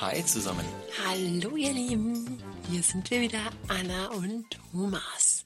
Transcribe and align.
Hi 0.00 0.24
zusammen. 0.24 0.64
Hallo 1.04 1.56
ihr 1.56 1.72
Lieben, 1.72 2.40
hier 2.70 2.82
sind 2.84 3.10
wir 3.10 3.20
wieder, 3.20 3.50
Anna 3.66 4.08
und 4.12 4.46
Thomas, 4.50 5.42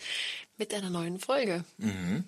mit 0.59 0.75
einer 0.75 0.91
neuen 0.91 1.19
Folge. 1.19 1.65
Mhm. 1.79 2.25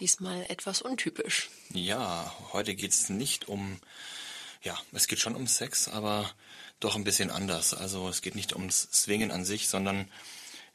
Diesmal 0.00 0.44
etwas 0.50 0.82
untypisch. 0.82 1.48
Ja, 1.72 2.34
heute 2.52 2.74
geht's 2.74 3.08
nicht 3.08 3.48
um, 3.48 3.78
ja, 4.60 4.78
es 4.92 5.06
geht 5.06 5.18
schon 5.18 5.34
um 5.34 5.46
Sex, 5.46 5.88
aber 5.88 6.30
doch 6.78 6.94
ein 6.94 7.04
bisschen 7.04 7.30
anders. 7.30 7.72
Also 7.72 8.08
es 8.08 8.20
geht 8.20 8.34
nicht 8.34 8.52
ums 8.52 8.88
Swingen 8.92 9.30
an 9.30 9.46
sich, 9.46 9.68
sondern 9.68 10.10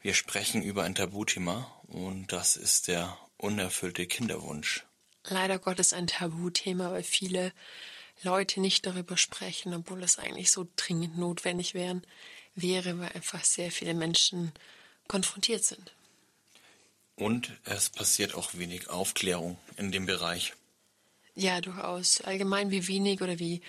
wir 0.00 0.14
sprechen 0.14 0.62
über 0.62 0.82
ein 0.82 0.96
Tabuthema 0.96 1.70
und 1.86 2.32
das 2.32 2.56
ist 2.56 2.88
der 2.88 3.16
unerfüllte 3.36 4.06
Kinderwunsch. 4.06 4.84
Leider 5.28 5.60
Gottes 5.60 5.92
ein 5.92 6.08
Tabuthema, 6.08 6.90
weil 6.90 7.04
viele 7.04 7.52
Leute 8.22 8.60
nicht 8.60 8.86
darüber 8.86 9.16
sprechen, 9.16 9.74
obwohl 9.74 10.02
es 10.02 10.18
eigentlich 10.18 10.50
so 10.50 10.66
dringend 10.76 11.18
notwendig 11.18 11.74
wären, 11.74 12.02
wäre, 12.54 12.98
weil 12.98 13.12
einfach 13.12 13.44
sehr 13.44 13.70
viele 13.70 13.94
Menschen 13.94 14.52
konfrontiert 15.06 15.64
sind. 15.64 15.92
Und 17.16 17.52
es 17.64 17.90
passiert 17.90 18.34
auch 18.34 18.54
wenig 18.54 18.88
Aufklärung 18.88 19.58
in 19.76 19.90
dem 19.90 20.06
Bereich. 20.06 20.54
Ja, 21.34 21.60
durchaus. 21.60 22.20
Allgemein, 22.20 22.70
wie 22.70 22.86
wenig 22.88 23.22
oder 23.22 23.38
wie 23.38 23.60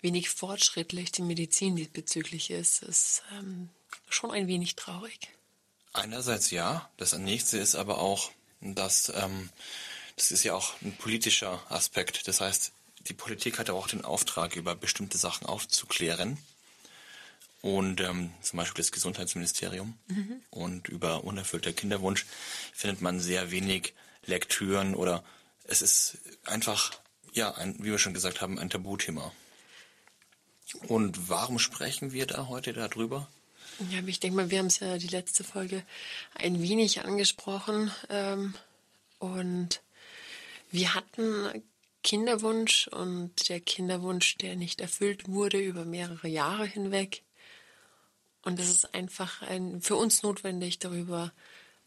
wenig 0.00 0.28
fortschrittlich 0.28 1.12
die 1.12 1.22
Medizin 1.22 1.76
diesbezüglich 1.76 2.50
ist, 2.50 2.82
ist 2.82 3.22
ähm, 3.32 3.70
schon 4.08 4.30
ein 4.30 4.46
wenig 4.46 4.76
traurig. 4.76 5.28
Einerseits 5.92 6.50
ja, 6.50 6.90
das 6.96 7.16
nächste 7.16 7.58
ist 7.58 7.74
aber 7.74 7.98
auch, 7.98 8.30
dass 8.60 9.10
ähm, 9.14 9.50
das 10.16 10.30
ist 10.30 10.44
ja 10.44 10.54
auch 10.54 10.74
ein 10.82 10.96
politischer 10.96 11.60
Aspekt. 11.70 12.28
Das 12.28 12.40
heißt, 12.40 12.72
die 13.08 13.14
Politik 13.14 13.58
hat 13.58 13.70
auch 13.70 13.88
den 13.88 14.04
Auftrag, 14.04 14.56
über 14.56 14.74
bestimmte 14.74 15.18
Sachen 15.18 15.46
aufzuklären. 15.46 16.38
Und 17.62 18.00
ähm, 18.02 18.30
zum 18.42 18.58
Beispiel 18.58 18.82
das 18.82 18.92
Gesundheitsministerium. 18.92 19.96
Mhm. 20.08 20.42
Und 20.50 20.88
über 20.88 21.24
unerfüllter 21.24 21.72
Kinderwunsch 21.72 22.26
findet 22.74 23.00
man 23.00 23.20
sehr 23.20 23.50
wenig 23.50 23.94
Lektüren 24.26 24.94
oder 24.94 25.24
es 25.64 25.80
ist 25.80 26.18
einfach, 26.44 26.92
ja, 27.32 27.54
ein, 27.54 27.76
wie 27.78 27.90
wir 27.90 27.98
schon 27.98 28.14
gesagt 28.14 28.40
haben, 28.40 28.58
ein 28.58 28.68
Tabuthema. 28.68 29.32
Und 30.88 31.28
warum 31.28 31.58
sprechen 31.58 32.12
wir 32.12 32.26
da 32.26 32.48
heute 32.48 32.72
darüber? 32.72 33.28
Ja, 33.90 33.98
aber 33.98 34.08
ich 34.08 34.20
denke 34.20 34.36
mal, 34.36 34.50
wir 34.50 34.58
haben 34.58 34.66
es 34.66 34.80
ja 34.80 34.98
die 34.98 35.08
letzte 35.08 35.42
Folge 35.42 35.82
ein 36.34 36.60
wenig 36.60 37.02
angesprochen. 37.02 37.90
Ähm, 38.08 38.54
und 39.18 39.80
wir 40.70 40.94
hatten 40.94 41.62
Kinderwunsch 42.04 42.86
und 42.88 43.48
der 43.48 43.60
Kinderwunsch, 43.60 44.36
der 44.36 44.54
nicht 44.54 44.80
erfüllt 44.80 45.26
wurde 45.26 45.58
über 45.58 45.84
mehrere 45.84 46.28
Jahre 46.28 46.66
hinweg. 46.66 47.22
Und 48.42 48.60
es 48.60 48.68
ist 48.68 48.94
einfach 48.94 49.42
ein, 49.42 49.80
für 49.80 49.96
uns 49.96 50.22
notwendig, 50.22 50.78
darüber 50.78 51.32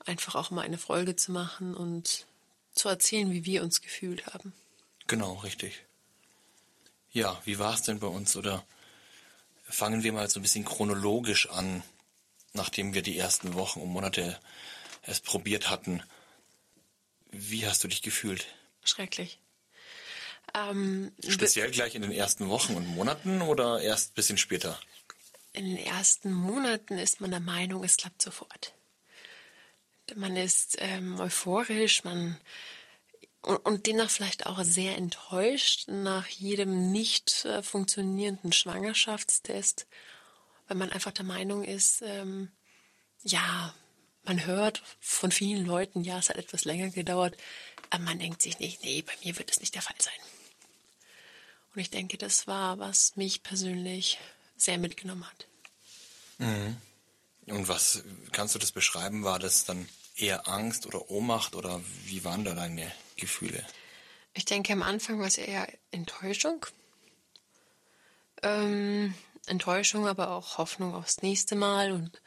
einfach 0.05 0.35
auch 0.35 0.49
mal 0.51 0.63
eine 0.63 0.79
Folge 0.79 1.15
zu 1.15 1.31
machen 1.31 1.75
und 1.75 2.25
zu 2.73 2.89
erzählen, 2.89 3.31
wie 3.31 3.45
wir 3.45 3.61
uns 3.61 3.81
gefühlt 3.81 4.25
haben. 4.25 4.53
Genau, 5.05 5.35
richtig. 5.35 5.85
Ja, 7.11 7.39
wie 7.45 7.59
war 7.59 7.75
es 7.75 7.83
denn 7.83 7.99
bei 7.99 8.07
uns? 8.07 8.35
Oder 8.35 8.65
fangen 9.63 10.03
wir 10.03 10.13
mal 10.13 10.29
so 10.29 10.39
ein 10.39 10.43
bisschen 10.43 10.65
chronologisch 10.65 11.49
an, 11.49 11.83
nachdem 12.53 12.95
wir 12.95 13.03
die 13.03 13.17
ersten 13.17 13.53
Wochen 13.53 13.81
und 13.81 13.89
Monate 13.89 14.39
es 15.03 15.19
probiert 15.19 15.69
hatten. 15.69 16.01
Wie 17.31 17.67
hast 17.67 17.83
du 17.83 17.87
dich 17.87 18.01
gefühlt? 18.01 18.47
Schrecklich. 18.83 19.39
Ähm, 20.53 21.11
Speziell 21.27 21.71
gleich 21.71 21.95
in 21.95 22.01
den 22.01 22.11
ersten 22.11 22.47
Wochen 22.49 22.75
und 22.75 22.87
Monaten 22.87 23.41
oder 23.41 23.81
erst 23.81 24.11
ein 24.11 24.15
bisschen 24.15 24.37
später? 24.37 24.79
in 25.57 25.65
den 25.65 25.77
ersten 25.77 26.31
Monaten 26.31 26.99
ist 26.99 27.19
man 27.19 27.31
der 27.31 27.39
Meinung, 27.39 27.83
es 27.83 27.97
klappt 27.97 28.21
sofort. 28.21 28.75
Man 30.15 30.37
ist 30.37 30.77
ähm, 30.79 31.19
euphorisch, 31.19 32.03
man 32.03 32.37
und, 33.41 33.57
und 33.65 33.87
demnach 33.87 34.09
vielleicht 34.09 34.45
auch 34.45 34.63
sehr 34.63 34.95
enttäuscht 34.97 35.87
nach 35.87 36.27
jedem 36.27 36.91
nicht 36.91 37.45
äh, 37.45 37.63
funktionierenden 37.63 38.53
Schwangerschaftstest, 38.53 39.87
weil 40.67 40.77
man 40.77 40.91
einfach 40.91 41.11
der 41.11 41.25
Meinung 41.25 41.63
ist, 41.63 42.03
ähm, 42.03 42.51
ja, 43.23 43.73
man 44.23 44.45
hört 44.45 44.83
von 44.99 45.31
vielen 45.31 45.65
Leuten, 45.65 46.03
ja, 46.03 46.19
es 46.19 46.29
hat 46.29 46.37
etwas 46.37 46.65
länger 46.65 46.89
gedauert, 46.89 47.35
aber 47.89 48.03
man 48.03 48.19
denkt 48.19 48.41
sich 48.43 48.59
nicht, 48.59 48.83
nee, 48.83 49.01
bei 49.01 49.13
mir 49.23 49.37
wird 49.37 49.49
es 49.49 49.59
nicht 49.59 49.73
der 49.73 49.81
Fall 49.81 49.95
sein. 49.99 50.13
Und 51.77 51.81
ich 51.81 51.91
denke, 51.91 52.17
das 52.17 52.47
war, 52.47 52.79
was 52.79 53.15
mich 53.17 53.43
persönlich 53.43 54.17
sehr 54.55 54.79
mitgenommen 54.79 55.29
hat. 55.29 55.45
Mhm. 56.39 56.77
Und 57.45 57.67
was 57.67 58.01
kannst 58.31 58.55
du 58.55 58.59
das 58.59 58.71
beschreiben? 58.71 59.23
War 59.23 59.37
das 59.37 59.63
dann 59.65 59.87
eher 60.15 60.47
Angst 60.47 60.87
oder 60.87 61.11
Ohnmacht 61.11 61.53
oder 61.53 61.79
wie 62.05 62.23
waren 62.23 62.43
da 62.43 62.55
deine 62.55 62.91
Gefühle? 63.15 63.63
Ich 64.33 64.45
denke, 64.45 64.73
am 64.73 64.81
Anfang 64.81 65.19
war 65.19 65.27
es 65.27 65.37
eher 65.37 65.71
Enttäuschung. 65.91 66.65
Ähm, 68.41 69.13
Enttäuschung, 69.45 70.07
aber 70.07 70.31
auch 70.31 70.57
Hoffnung 70.57 70.95
aufs 70.95 71.21
nächste 71.21 71.53
Mal 71.53 71.91
und 71.91 72.23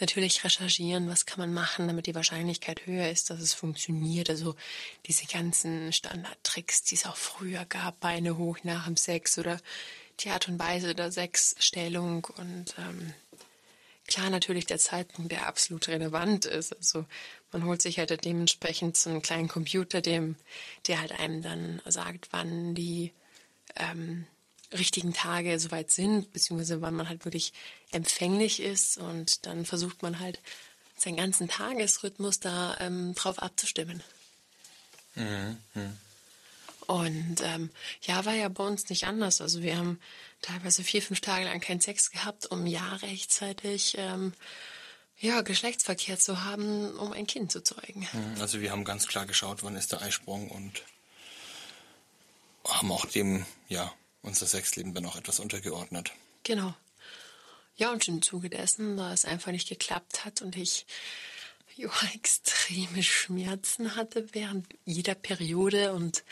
natürlich 0.00 0.44
recherchieren, 0.44 1.08
was 1.08 1.26
kann 1.26 1.38
man 1.38 1.52
machen, 1.52 1.86
damit 1.86 2.06
die 2.06 2.14
Wahrscheinlichkeit 2.14 2.86
höher 2.86 3.10
ist, 3.10 3.30
dass 3.30 3.40
es 3.40 3.54
funktioniert. 3.54 4.30
Also 4.30 4.56
diese 5.06 5.26
ganzen 5.26 5.92
Standardtricks, 5.92 6.82
die 6.82 6.96
es 6.96 7.06
auch 7.06 7.16
früher 7.16 7.64
gab, 7.64 8.00
Beine 8.00 8.36
hoch 8.36 8.58
nach 8.64 8.86
dem 8.86 8.96
Sex 8.96 9.38
oder 9.38 9.60
die 10.20 10.30
Art 10.30 10.48
und 10.48 10.58
Weise 10.58 10.94
der 10.94 11.10
Sexstellung 11.12 12.26
und 12.36 12.74
ähm, 12.78 13.14
klar 14.06 14.30
natürlich 14.30 14.66
der 14.66 14.78
Zeitpunkt, 14.78 15.32
der 15.32 15.46
absolut 15.46 15.88
relevant 15.88 16.44
ist. 16.44 16.74
Also 16.76 17.06
man 17.50 17.64
holt 17.64 17.82
sich 17.82 17.98
halt 17.98 18.24
dementsprechend 18.24 18.96
so 18.96 19.10
einen 19.10 19.22
kleinen 19.22 19.48
Computer, 19.48 20.00
dem, 20.00 20.36
der 20.86 21.00
halt 21.00 21.12
einem 21.12 21.42
dann 21.42 21.82
sagt, 21.86 22.28
wann 22.30 22.74
die 22.74 23.12
ähm, 23.76 24.26
richtigen 24.72 25.12
Tage 25.12 25.58
soweit 25.58 25.90
sind, 25.90 26.32
beziehungsweise 26.32 26.80
wann 26.80 26.94
man 26.94 27.08
halt 27.08 27.24
wirklich 27.24 27.52
empfänglich 27.90 28.60
ist 28.60 28.98
und 28.98 29.46
dann 29.46 29.64
versucht 29.66 30.02
man 30.02 30.20
halt 30.20 30.40
seinen 30.96 31.16
ganzen 31.16 31.48
Tagesrhythmus 31.48 32.40
da 32.40 32.76
ähm, 32.80 33.14
drauf 33.14 33.40
abzustimmen. 33.40 34.02
Mhm. 35.14 35.58
Mhm. 35.74 35.98
Und 36.86 37.36
ähm, 37.42 37.70
ja, 38.02 38.24
war 38.24 38.34
ja 38.34 38.48
bei 38.48 38.64
uns 38.64 38.88
nicht 38.88 39.06
anders. 39.06 39.40
Also 39.40 39.62
wir 39.62 39.76
haben 39.76 40.00
teilweise 40.40 40.82
vier, 40.82 41.02
fünf 41.02 41.20
Tage 41.20 41.44
lang 41.44 41.60
keinen 41.60 41.80
Sex 41.80 42.10
gehabt, 42.10 42.46
um 42.46 42.66
ja 42.66 42.96
rechtzeitig 42.96 43.94
ähm, 43.98 44.32
ja, 45.18 45.42
Geschlechtsverkehr 45.42 46.18
zu 46.18 46.44
haben, 46.44 46.90
um 46.98 47.12
ein 47.12 47.26
Kind 47.26 47.52
zu 47.52 47.62
zeugen. 47.62 48.08
Also 48.40 48.60
wir 48.60 48.72
haben 48.72 48.84
ganz 48.84 49.06
klar 49.06 49.24
geschaut, 49.24 49.62
wann 49.62 49.76
ist 49.76 49.92
der 49.92 50.02
Eisprung 50.02 50.50
und 50.50 50.82
haben 52.66 52.90
auch 52.90 53.06
dem, 53.06 53.46
ja, 53.68 53.92
unser 54.22 54.46
Sexleben 54.46 54.94
dann 54.94 55.06
auch 55.06 55.16
etwas 55.16 55.40
untergeordnet. 55.40 56.12
Genau. 56.44 56.74
Ja, 57.76 57.90
und 57.90 58.06
im 58.08 58.22
Zuge 58.22 58.50
dessen, 58.50 58.96
da 58.96 59.12
es 59.12 59.24
einfach 59.24 59.52
nicht 59.52 59.68
geklappt 59.68 60.24
hat 60.24 60.42
und 60.42 60.56
ich 60.56 60.86
jo, 61.76 61.90
extreme 62.14 63.02
Schmerzen 63.02 63.96
hatte 63.96 64.28
während 64.32 64.66
jeder 64.84 65.14
Periode 65.14 65.92
und 65.92 66.24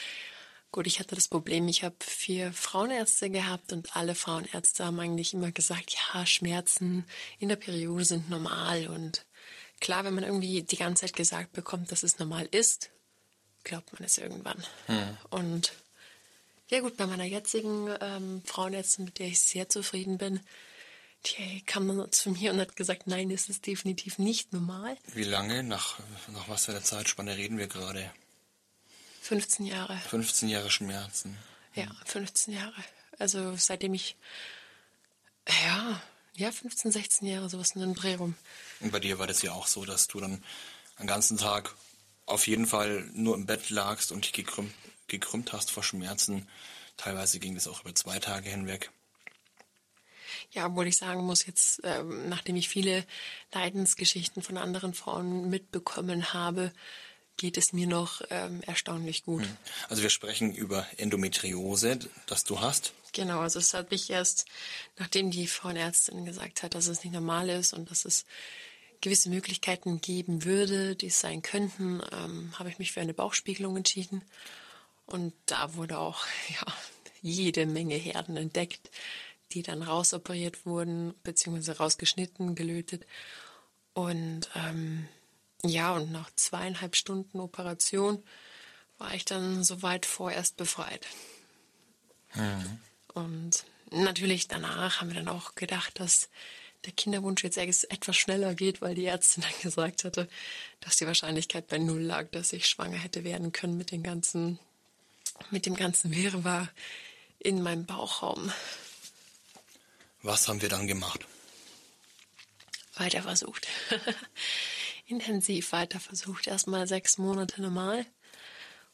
Gut, 0.73 0.87
ich 0.87 1.01
hatte 1.01 1.17
das 1.17 1.27
Problem, 1.27 1.67
ich 1.67 1.83
habe 1.83 1.97
vier 1.99 2.53
Frauenärzte 2.53 3.29
gehabt 3.29 3.73
und 3.73 3.97
alle 3.97 4.15
Frauenärzte 4.15 4.85
haben 4.85 5.01
eigentlich 5.01 5.35
immer 5.35 5.51
gesagt, 5.51 5.93
ja, 6.15 6.25
Schmerzen 6.25 7.05
in 7.41 7.49
der 7.49 7.57
Periode 7.57 8.05
sind 8.05 8.31
normal. 8.31 8.87
Und 8.87 9.27
klar, 9.81 10.05
wenn 10.05 10.15
man 10.15 10.23
irgendwie 10.23 10.63
die 10.63 10.77
ganze 10.77 11.07
Zeit 11.07 11.17
gesagt 11.17 11.53
bekommt, 11.55 11.91
dass 11.91 12.05
es 12.05 12.21
normal 12.21 12.47
ist, 12.53 12.91
glaubt 13.65 13.93
man 13.95 14.05
es 14.05 14.19
irgendwann. 14.19 14.63
Hm. 14.87 15.17
Und 15.31 15.73
ja 16.71 16.81
gut, 16.81 16.97
bei 16.97 17.07
meiner 17.07 17.25
jetzigen 17.25 17.89
ähm, 18.01 18.43
Frauenärztin, 18.45 19.05
mit 19.05 19.19
der 19.19 19.27
ich 19.27 19.41
sehr 19.41 19.69
zufrieden 19.69 20.19
bin, 20.19 20.41
die 21.27 21.63
kam 21.67 21.87
dann 21.89 22.11
zu 22.13 22.31
mir 22.31 22.53
und 22.53 22.61
hat 22.61 22.77
gesagt, 22.77 23.07
nein, 23.07 23.29
das 23.29 23.49
ist 23.49 23.67
definitiv 23.67 24.19
nicht 24.19 24.53
normal. 24.53 24.97
Wie 25.13 25.25
lange, 25.25 25.63
nach, 25.63 25.99
nach 26.29 26.49
was 26.49 26.65
für 26.65 26.73
einer 26.73 26.83
Zeitspanne 26.83 27.37
reden 27.37 27.59
wir 27.59 27.67
gerade? 27.67 28.11
15 29.23 29.67
Jahre. 29.67 29.97
15 30.09 30.49
Jahre 30.49 30.71
Schmerzen. 30.71 31.37
Ja, 31.75 31.89
15 32.07 32.55
Jahre. 32.55 32.85
Also 33.19 33.55
seitdem 33.57 33.93
ich, 33.95 34.17
ja, 35.47 36.01
ja, 36.35 36.51
15, 36.51 36.91
16 36.91 37.29
Jahre, 37.29 37.51
sowas 37.51 37.73
in 37.73 37.83
den 37.83 37.95
Dreh 37.95 38.15
rum. 38.15 38.35
Und 38.81 38.93
bei 38.93 38.99
dir 38.99 39.19
war 39.19 39.27
das 39.27 39.43
ja 39.43 39.53
auch 39.53 39.67
so, 39.67 39.85
dass 39.85 40.09
du 40.09 40.21
dann 40.21 40.43
den 40.99 41.07
ganzen 41.07 41.37
Tag 41.37 41.75
auf 42.27 42.47
jeden 42.47 42.67
Fall 42.67 43.11
nur 43.13 43.35
im 43.35 43.45
Bett 43.45 43.71
lagst 43.71 44.11
und 44.11 44.25
dich 44.25 44.33
gekrümmt, 44.33 44.73
gekrümmt 45.11 45.53
hast 45.53 45.71
vor 45.71 45.83
Schmerzen. 45.83 46.49
Teilweise 46.97 47.39
ging 47.39 47.55
das 47.55 47.69
auch 47.69 47.83
über 47.83 47.95
zwei 47.95 48.19
Tage 48.19 48.49
hinweg. 48.49 48.91
Ja, 50.53 50.67
obwohl 50.67 50.87
ich 50.87 50.97
sagen 50.97 51.25
muss, 51.25 51.47
jetzt, 51.47 51.81
ähm, 51.85 52.29
nachdem 52.29 52.57
ich 52.57 52.69
viele 52.69 53.07
Leidensgeschichten 53.53 54.43
von 54.43 54.57
anderen 54.57 54.95
Frauen 54.95 55.49
mitbekommen 55.49 56.33
habe, 56.33 56.73
geht 57.37 57.57
es 57.57 57.73
mir 57.73 57.87
noch 57.87 58.21
ähm, 58.31 58.61
erstaunlich 58.67 59.25
gut. 59.25 59.43
Hm. 59.43 59.57
Also 59.89 60.03
wir 60.03 60.11
sprechen 60.11 60.55
über 60.55 60.87
Endometriose, 60.99 61.99
das 62.27 62.45
du 62.45 62.61
hast. 62.61 62.93
Genau, 63.13 63.41
also 63.41 63.59
es 63.59 63.75
hat 63.75 63.91
mich 63.91 64.11
erst, 64.11 64.47
nachdem 64.99 65.31
die 65.31 65.47
Frauenärztin 65.47 66.25
gesagt 66.25 66.63
hat, 66.63 66.75
dass 66.75 66.87
es 66.87 67.03
nicht 67.03 67.13
normal 67.13 67.49
ist 67.49 67.73
und 67.73 67.91
dass 67.91 68.05
es 68.05 68.25
gewisse 69.01 69.31
Möglichkeiten 69.31 70.01
geben 70.01 70.45
würde, 70.45 70.95
die 70.95 71.07
es 71.07 71.21
sein 71.21 71.43
könnten, 71.43 72.03
ähm, 72.13 72.53
habe 72.59 72.69
ich 72.69 72.79
mich 72.79 72.93
für 72.93 73.01
eine 73.01 73.15
Bauchspiegelung 73.15 73.77
entschieden. 73.77 74.23
Und 75.13 75.35
da 75.47 75.75
wurde 75.75 75.99
auch 75.99 76.25
ja, 76.49 76.75
jede 77.23 77.67
Menge 77.67 77.95
Herden 77.95 78.37
entdeckt, 78.37 78.91
die 79.53 79.63
dann 79.63 79.83
rausoperiert 79.83 80.65
wurden, 80.65 81.15
beziehungsweise 81.23 81.79
rausgeschnitten, 81.79 82.55
gelötet. 82.55 83.05
Und 83.95 84.49
ähm, 84.55 85.09
ja, 85.63 85.95
und 85.95 86.13
nach 86.13 86.31
zweieinhalb 86.37 86.97
Stunden 86.97 87.41
Operation 87.41 88.23
war 88.99 89.15
ich 89.15 89.25
dann 89.25 89.65
soweit 89.65 90.07
vorerst 90.07 90.57
befreit. 90.57 91.07
Mhm. 92.35 92.79
Und 93.15 93.65
natürlich 93.91 94.49
danach 94.49 95.01
haben 95.01 95.09
wir 95.09 95.17
dann 95.17 95.29
auch 95.29 95.55
gedacht, 95.55 95.99
dass 95.99 96.29
der 96.87 96.93
Kinderwunsch 96.93 97.45
jetzt 97.45 97.59
etwas 97.59 98.17
schneller 98.17 98.55
geht, 98.55 98.81
weil 98.81 98.95
die 98.95 99.07
Ärztin 99.07 99.43
dann 99.43 99.53
gesagt 99.63 100.05
hatte, 100.05 100.29
dass 100.81 100.97
die 100.97 101.07
Wahrscheinlichkeit 101.07 101.67
bei 101.69 101.79
Null 101.79 102.01
lag, 102.01 102.31
dass 102.31 102.53
ich 102.53 102.67
schwanger 102.67 102.99
hätte 102.99 103.25
werden 103.25 103.53
können 103.53 103.77
mit 103.77 103.91
den 103.91 104.03
ganzen, 104.03 104.59
mit 105.51 105.67
dem 105.67 105.75
ganzen 105.75 106.15
Wirrwarr 106.15 106.69
in 107.39 107.63
meinem 107.63 107.87
Bauchraum. 107.87 108.53
Was 110.23 110.49
haben 110.49 110.61
wir 110.61 110.69
dann 110.69 110.87
gemacht? 110.87 111.27
Weiter 112.95 113.23
versucht. 113.23 113.67
Intensiv 115.07 115.73
weiter 115.73 115.99
versucht. 115.99 116.47
Erstmal 116.47 116.87
sechs 116.87 117.19
Monate 117.19 117.63
normal. 117.63 118.07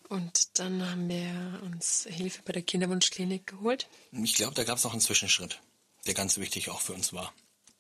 Und 0.08 0.58
dann 0.60 0.88
haben 0.88 1.08
wir 1.08 1.60
uns 1.64 2.06
Hilfe 2.08 2.43
bei 2.44 2.52
der 2.52 2.62
Kinderwunschklinik 2.62 3.46
geholt. 3.46 3.88
Ich 4.12 4.34
glaube, 4.34 4.54
da 4.54 4.62
gab 4.62 4.78
es 4.78 4.84
noch 4.84 4.92
einen 4.92 5.00
Zwischenschritt, 5.00 5.60
der 6.06 6.14
ganz 6.14 6.38
wichtig 6.38 6.70
auch 6.70 6.81
für 6.81 6.92
uns 6.92 7.12
war. 7.12 7.34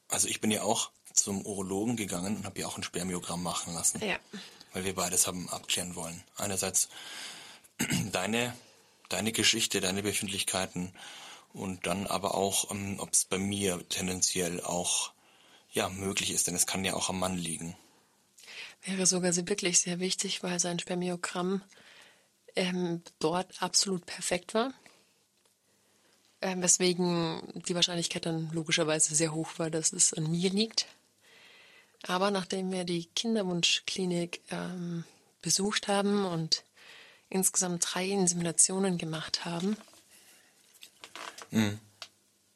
Also 0.08 0.26
ich 0.26 0.40
bin 0.40 0.50
ja 0.50 0.62
auch 0.62 0.90
zum 1.12 1.46
Urologen 1.46 1.96
gegangen 1.96 2.36
und 2.36 2.44
habe 2.44 2.60
ja 2.60 2.66
auch 2.66 2.76
ein 2.76 2.82
Spermiogramm 2.82 3.42
machen 3.42 3.74
lassen. 3.74 4.04
Ja. 4.04 4.18
Weil 4.72 4.84
wir 4.84 4.94
beides 4.94 5.26
haben 5.28 5.48
abklären 5.48 5.94
wollen. 5.94 6.22
Einerseits 6.36 6.88
deine, 8.12 8.54
deine 9.08 9.32
Geschichte, 9.32 9.80
deine 9.80 10.02
Befindlichkeiten 10.02 10.92
und 11.52 11.86
dann 11.86 12.06
aber 12.06 12.34
auch, 12.34 12.70
ähm, 12.70 12.98
ob 12.98 13.12
es 13.12 13.24
bei 13.24 13.38
mir 13.38 13.86
tendenziell 13.88 14.60
auch 14.62 15.12
ja, 15.72 15.88
möglich 15.88 16.30
ist, 16.30 16.46
denn 16.46 16.54
es 16.54 16.66
kann 16.66 16.84
ja 16.84 16.94
auch 16.94 17.10
am 17.10 17.18
Mann 17.18 17.36
liegen. 17.36 17.76
Wäre 18.84 19.06
sogar 19.06 19.34
wirklich 19.34 19.78
sehr 19.78 20.00
wichtig, 20.00 20.42
weil 20.42 20.60
sein 20.60 20.78
Spermiogramm 20.78 21.62
ähm, 22.54 23.02
dort 23.18 23.62
absolut 23.62 24.06
perfekt 24.06 24.54
war. 24.54 24.72
Ähm, 26.40 26.62
weswegen 26.62 27.42
die 27.66 27.74
Wahrscheinlichkeit 27.74 28.26
dann 28.26 28.50
logischerweise 28.52 29.14
sehr 29.14 29.32
hoch 29.32 29.58
war, 29.58 29.70
dass 29.70 29.92
es 29.92 30.12
an 30.14 30.30
mir 30.30 30.50
liegt. 30.50 30.86
Aber 32.02 32.30
nachdem 32.30 32.70
wir 32.70 32.84
die 32.84 33.06
Kinderwunschklinik 33.06 34.40
ähm, 34.50 35.04
besucht 35.42 35.88
haben 35.88 36.24
und 36.24 36.62
insgesamt 37.28 37.86
drei 37.88 38.06
Inseminationen 38.06 38.98
gemacht 38.98 39.44
haben, 39.44 39.76
mhm. 41.50 41.78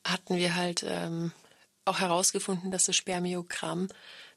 hatten 0.04 0.36
wir 0.36 0.54
halt 0.54 0.84
ähm, 0.86 1.32
auch 1.84 1.98
herausgefunden, 1.98 2.70
dass 2.70 2.84
das 2.84 2.96
Spermiogramm, 2.96 3.88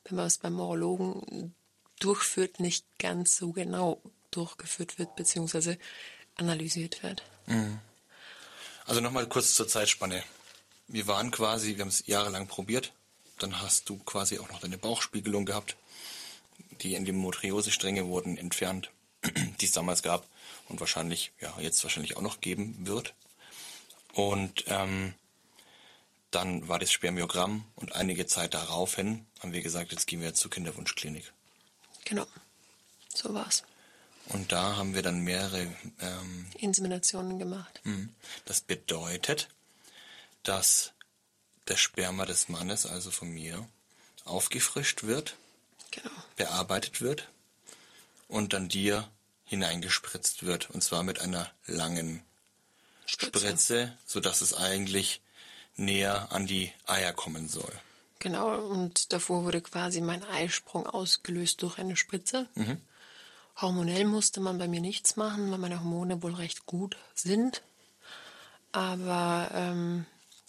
wenn 0.05 0.17
man 0.17 0.25
es 0.25 0.37
beim 0.37 0.59
Urologen 0.59 1.53
durchführt, 1.99 2.59
nicht 2.59 2.85
ganz 2.99 3.37
so 3.37 3.51
genau 3.51 4.01
durchgeführt 4.31 4.99
wird 4.99 5.15
bzw. 5.15 5.77
analysiert 6.35 7.03
wird. 7.03 7.23
Mhm. 7.45 7.79
Also 8.85 8.99
nochmal 8.99 9.27
kurz 9.27 9.53
zur 9.53 9.67
Zeitspanne. 9.67 10.23
Wir 10.87 11.07
waren 11.07 11.31
quasi, 11.31 11.75
wir 11.75 11.81
haben 11.81 11.89
es 11.89 12.05
jahrelang 12.05 12.47
probiert. 12.47 12.91
Dann 13.39 13.61
hast 13.61 13.89
du 13.89 13.97
quasi 13.99 14.39
auch 14.39 14.49
noch 14.49 14.59
deine 14.59 14.77
Bauchspiegelung 14.77 15.45
gehabt. 15.45 15.77
Die 16.81 16.95
Endometriose-Stränge 16.95 18.07
wurden 18.07 18.37
entfernt, 18.37 18.91
die 19.61 19.65
es 19.65 19.71
damals 19.71 20.03
gab 20.03 20.27
und 20.69 20.79
wahrscheinlich, 20.79 21.31
ja, 21.39 21.53
jetzt 21.59 21.83
wahrscheinlich 21.83 22.17
auch 22.17 22.21
noch 22.21 22.41
geben 22.41 22.75
wird. 22.87 23.13
Und 24.13 24.65
ähm, 24.67 25.13
dann 26.31 26.67
war 26.67 26.79
das 26.79 26.91
Spermiogramm 26.91 27.65
und 27.75 27.95
einige 27.95 28.25
Zeit 28.25 28.53
darauf 28.53 28.95
hin 28.95 29.25
haben 29.39 29.53
wir 29.53 29.61
gesagt, 29.61 29.91
jetzt 29.91 30.07
gehen 30.07 30.21
wir 30.21 30.33
zur 30.33 30.51
Kinderwunschklinik. 30.51 31.31
Genau, 32.05 32.25
so 33.13 33.33
war's. 33.33 33.63
Und 34.29 34.51
da 34.51 34.77
haben 34.77 34.95
wir 34.95 35.01
dann 35.01 35.19
mehrere 35.19 35.73
ähm, 35.99 36.47
Inseminationen 36.57 37.39
gemacht. 37.39 37.81
Hm. 37.83 38.13
Das 38.45 38.61
bedeutet, 38.61 39.49
dass 40.43 40.93
der 41.67 41.75
Sperma 41.75 42.25
des 42.25 42.49
Mannes, 42.49 42.85
also 42.85 43.11
von 43.11 43.29
mir, 43.29 43.67
aufgefrischt 44.25 45.03
wird, 45.03 45.35
genau. 45.91 46.09
bearbeitet 46.35 47.01
wird 47.01 47.27
und 48.33 48.53
dann 48.53 48.67
dir 48.67 49.07
hineingespritzt 49.45 50.43
wird. 50.43 50.69
Und 50.71 50.83
zwar 50.83 51.03
mit 51.03 51.21
einer 51.21 51.49
langen 51.67 52.23
Spritze, 53.05 53.39
Spritze 53.39 53.97
sodass 54.05 54.41
es 54.41 54.55
eigentlich 54.55 55.21
näher 55.75 56.31
an 56.31 56.47
die 56.47 56.71
Eier 56.85 57.13
kommen 57.13 57.47
soll. 57.47 57.71
Genau, 58.19 58.55
und 58.57 59.13
davor 59.13 59.43
wurde 59.43 59.61
quasi 59.61 60.01
mein 60.01 60.23
Eisprung 60.23 60.87
ausgelöst 60.87 61.61
durch 61.61 61.77
eine 61.77 61.95
Spritze. 61.95 62.47
Mhm. 62.55 62.81
Hormonell 63.61 64.05
musste 64.05 64.39
man 64.39 64.57
bei 64.57 64.67
mir 64.67 64.81
nichts 64.81 65.15
machen, 65.15 65.51
weil 65.51 65.59
meine 65.59 65.79
Hormone 65.79 66.23
wohl 66.23 66.33
recht 66.33 66.65
gut 66.65 66.97
sind. 67.13 67.61
Aber 68.71 69.51
ähm, 69.53 70.05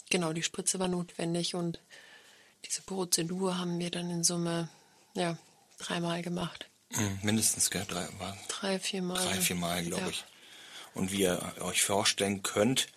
genau, 0.08 0.32
die 0.32 0.42
Spritze 0.42 0.78
war 0.78 0.88
notwendig 0.88 1.54
und 1.54 1.80
diese 2.64 2.80
Prozedur 2.80 3.58
haben 3.58 3.78
wir 3.78 3.90
dann 3.90 4.08
in 4.08 4.24
Summe 4.24 4.68
ja, 5.12 5.36
dreimal 5.78 6.22
gemacht. 6.22 6.66
Hm, 6.94 7.18
mindestens, 7.22 7.70
gell? 7.70 7.84
Drei, 7.88 8.06
war 8.18 8.36
drei 8.48 8.78
viermal. 8.78 9.22
Drei, 9.24 9.40
viermal, 9.40 9.84
glaube 9.84 10.02
ja. 10.02 10.08
ich. 10.08 10.24
Und 10.94 11.10
wie 11.10 11.22
ihr 11.22 11.54
euch 11.60 11.82
vorstellen 11.82 12.42
könnt, 12.42 12.88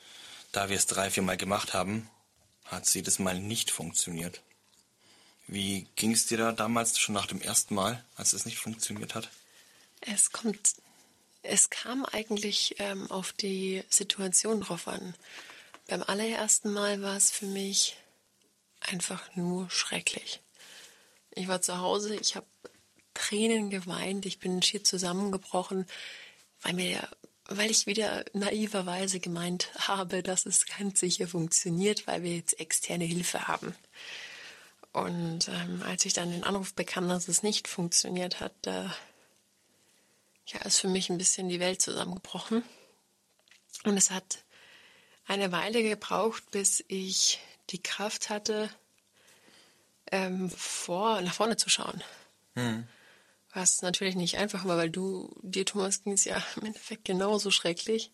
da 0.51 0.69
wir 0.69 0.77
es 0.77 0.85
drei, 0.85 1.09
viermal 1.09 1.37
gemacht 1.37 1.73
haben, 1.73 2.09
hat 2.65 2.85
es 2.85 2.93
jedes 2.93 3.19
Mal 3.19 3.39
nicht 3.39 3.71
funktioniert. 3.71 4.41
Wie 5.47 5.87
ging 5.95 6.11
es 6.11 6.25
dir 6.27 6.37
da 6.37 6.51
damals 6.51 6.99
schon 6.99 7.15
nach 7.15 7.25
dem 7.25 7.41
ersten 7.41 7.73
Mal, 7.73 8.03
als 8.15 8.33
es 8.33 8.45
nicht 8.45 8.59
funktioniert 8.59 9.15
hat? 9.15 9.29
Es 10.01 10.31
kommt, 10.31 10.75
es 11.41 11.69
kam 11.69 12.05
eigentlich 12.05 12.75
ähm, 12.79 13.09
auf 13.09 13.31
die 13.31 13.83
Situation 13.89 14.61
drauf 14.61 14.87
an. 14.87 15.15
Beim 15.87 16.03
allerersten 16.03 16.71
Mal 16.71 17.01
war 17.01 17.15
es 17.15 17.31
für 17.31 17.45
mich 17.45 17.95
einfach 18.81 19.35
nur 19.35 19.69
schrecklich. 19.69 20.41
Ich 21.31 21.47
war 21.47 21.61
zu 21.61 21.77
Hause, 21.77 22.15
ich 22.15 22.35
habe 22.35 22.47
Tränen 23.17 23.69
geweint, 23.69 24.25
ich 24.25 24.39
bin 24.39 24.61
schier 24.61 24.83
zusammengebrochen, 24.83 25.85
weil 26.61 26.73
mir 26.73 27.07
weil 27.49 27.71
ich 27.71 27.87
wieder 27.87 28.25
naiverweise 28.33 29.19
gemeint 29.19 29.69
habe, 29.87 30.21
dass 30.21 30.45
es 30.45 30.65
ganz 30.65 30.99
sicher 30.99 31.27
funktioniert, 31.27 32.05
weil 32.05 32.23
wir 32.23 32.35
jetzt 32.35 32.59
externe 32.59 33.05
Hilfe 33.05 33.47
haben. 33.47 33.73
Und 34.91 35.47
ähm, 35.47 35.81
als 35.85 36.05
ich 36.05 36.13
dann 36.13 36.31
den 36.31 36.43
Anruf 36.43 36.73
bekam, 36.73 37.07
dass 37.07 37.27
es 37.27 37.43
nicht 37.43 37.67
funktioniert 37.67 38.39
hat, 38.39 38.53
da 38.63 38.93
ja, 40.47 40.59
ist 40.61 40.79
für 40.79 40.87
mich 40.87 41.09
ein 41.09 41.17
bisschen 41.17 41.49
die 41.49 41.59
Welt 41.59 41.81
zusammengebrochen. 41.81 42.63
Und 43.83 43.97
es 43.97 44.11
hat 44.11 44.39
eine 45.25 45.51
Weile 45.51 45.83
gebraucht, 45.83 46.51
bis 46.51 46.83
ich 46.87 47.39
die 47.69 47.81
Kraft 47.81 48.29
hatte, 48.29 48.69
ähm, 50.11 50.49
vor, 50.49 51.21
nach 51.21 51.33
vorne 51.33 51.57
zu 51.57 51.69
schauen. 51.69 52.03
Mhm. 52.55 52.87
Was 53.53 53.81
natürlich 53.81 54.15
nicht 54.15 54.37
einfach 54.37 54.65
war, 54.65 54.77
weil 54.77 54.89
du, 54.89 55.33
dir 55.41 55.65
Thomas 55.65 56.03
ging 56.03 56.13
es 56.13 56.25
ja 56.25 56.43
im 56.57 56.65
Endeffekt 56.65 57.05
genauso 57.05 57.51
schrecklich. 57.51 58.11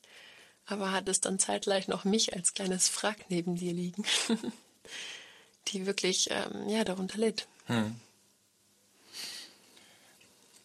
Aber 0.65 0.91
hattest 0.91 1.25
dann 1.25 1.39
zeitgleich 1.39 1.87
noch 1.87 2.05
mich 2.05 2.33
als 2.33 2.53
kleines 2.53 2.87
Frack 2.87 3.25
neben 3.29 3.55
dir 3.55 3.73
liegen, 3.73 4.05
die 5.67 5.85
wirklich, 5.85 6.29
ähm, 6.31 6.69
ja, 6.69 6.83
darunter 6.83 7.17
litt. 7.17 7.47
Hm. 7.65 7.99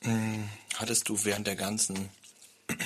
hm. 0.02 0.48
Hattest 0.76 1.08
du 1.08 1.25
während 1.25 1.48
der 1.48 1.56
ganzen 1.56 2.08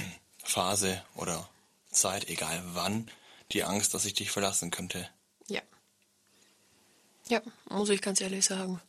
Phase 0.42 1.04
oder 1.14 1.46
Zeit, 1.90 2.28
egal 2.28 2.62
wann, 2.72 3.10
die 3.52 3.64
Angst, 3.64 3.92
dass 3.92 4.06
ich 4.06 4.14
dich 4.14 4.30
verlassen 4.30 4.70
könnte? 4.70 5.06
Ja. 5.48 5.60
Ja, 7.28 7.42
muss 7.68 7.90
ich 7.90 8.00
ganz 8.00 8.22
ehrlich 8.22 8.46
sagen. 8.46 8.80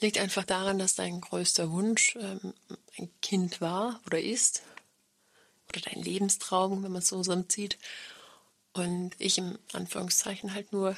Liegt 0.00 0.18
einfach 0.18 0.44
daran, 0.44 0.78
dass 0.78 0.94
dein 0.94 1.20
größter 1.20 1.70
Wunsch 1.70 2.16
ähm, 2.16 2.54
ein 2.98 3.10
Kind 3.20 3.60
war 3.60 4.00
oder 4.06 4.20
ist. 4.20 4.62
Oder 5.68 5.80
dein 5.80 6.02
Lebenstraum, 6.02 6.82
wenn 6.82 6.92
man 6.92 7.02
es 7.02 7.08
so 7.08 7.16
zusammenzieht. 7.18 7.78
Und 8.72 9.12
ich 9.18 9.38
im 9.38 9.58
Anführungszeichen 9.72 10.54
halt 10.54 10.72
nur 10.72 10.96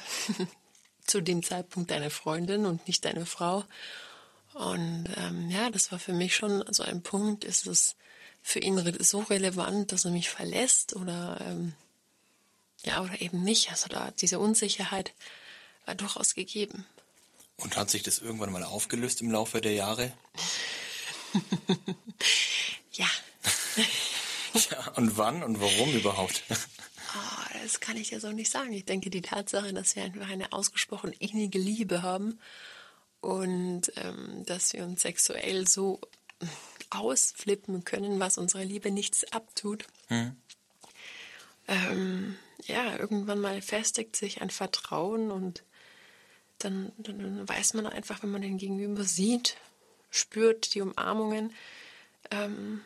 zu 1.05 1.21
dem 1.21 1.43
Zeitpunkt 1.43 1.89
deine 1.89 2.09
Freundin 2.09 2.65
und 2.65 2.87
nicht 2.87 3.03
deine 3.05 3.25
Frau. 3.25 3.65
Und 4.53 5.09
ähm, 5.17 5.49
ja, 5.49 5.69
das 5.69 5.91
war 5.91 5.99
für 5.99 6.13
mich 6.13 6.35
schon 6.35 6.63
so 6.71 6.83
ein 6.83 7.01
Punkt, 7.01 7.43
ist 7.43 7.67
es 7.67 7.95
für 8.41 8.59
ihn 8.59 8.97
so 8.99 9.19
relevant, 9.21 9.91
dass 9.91 10.05
er 10.05 10.11
mich 10.11 10.29
verlässt 10.29 10.95
oder 10.95 11.39
ähm, 11.41 11.73
ja, 12.83 13.01
oder 13.01 13.21
eben 13.21 13.43
nicht. 13.43 13.69
Also 13.69 13.87
da 13.87 14.11
diese 14.11 14.39
Unsicherheit 14.39 15.13
war 15.85 15.95
durchaus 15.95 16.35
gegeben. 16.35 16.85
Und 17.61 17.77
hat 17.77 17.89
sich 17.89 18.03
das 18.03 18.19
irgendwann 18.19 18.51
mal 18.51 18.63
aufgelöst 18.63 19.21
im 19.21 19.31
Laufe 19.31 19.61
der 19.61 19.73
Jahre? 19.73 20.11
ja. 22.93 23.07
ja, 24.53 24.87
und 24.95 25.17
wann 25.17 25.43
und 25.43 25.61
warum 25.61 25.93
überhaupt? 25.93 26.43
Oh, 26.49 27.59
das 27.61 27.79
kann 27.79 27.97
ich 27.97 28.09
dir 28.09 28.19
so 28.19 28.31
nicht 28.31 28.51
sagen. 28.51 28.73
Ich 28.73 28.85
denke, 28.85 29.09
die 29.09 29.21
Tatsache, 29.21 29.73
dass 29.73 29.95
wir 29.95 30.03
einfach 30.03 30.29
eine 30.29 30.51
ausgesprochen 30.53 31.13
innige 31.13 31.59
Liebe 31.59 32.01
haben 32.01 32.39
und 33.21 33.91
ähm, 33.95 34.43
dass 34.45 34.73
wir 34.73 34.83
uns 34.83 35.01
sexuell 35.01 35.67
so 35.67 36.01
ausflippen 36.89 37.85
können, 37.85 38.19
was 38.19 38.37
unserer 38.37 38.65
Liebe 38.65 38.91
nichts 38.91 39.23
abtut. 39.31 39.85
Hm. 40.07 40.35
Ähm, 41.67 42.37
ja, 42.65 42.97
irgendwann 42.97 43.39
mal 43.39 43.61
festigt 43.61 44.15
sich 44.15 44.41
ein 44.41 44.49
Vertrauen 44.49 45.31
und 45.31 45.63
dann, 46.63 46.91
dann, 46.97 47.47
weiß 47.47 47.73
man 47.73 47.87
einfach, 47.87 48.23
wenn 48.23 48.31
man 48.31 48.41
den 48.41 48.57
Gegenüber 48.57 49.03
sieht, 49.03 49.57
spürt 50.09 50.73
die 50.73 50.81
Umarmungen, 50.81 51.53
ähm, 52.29 52.81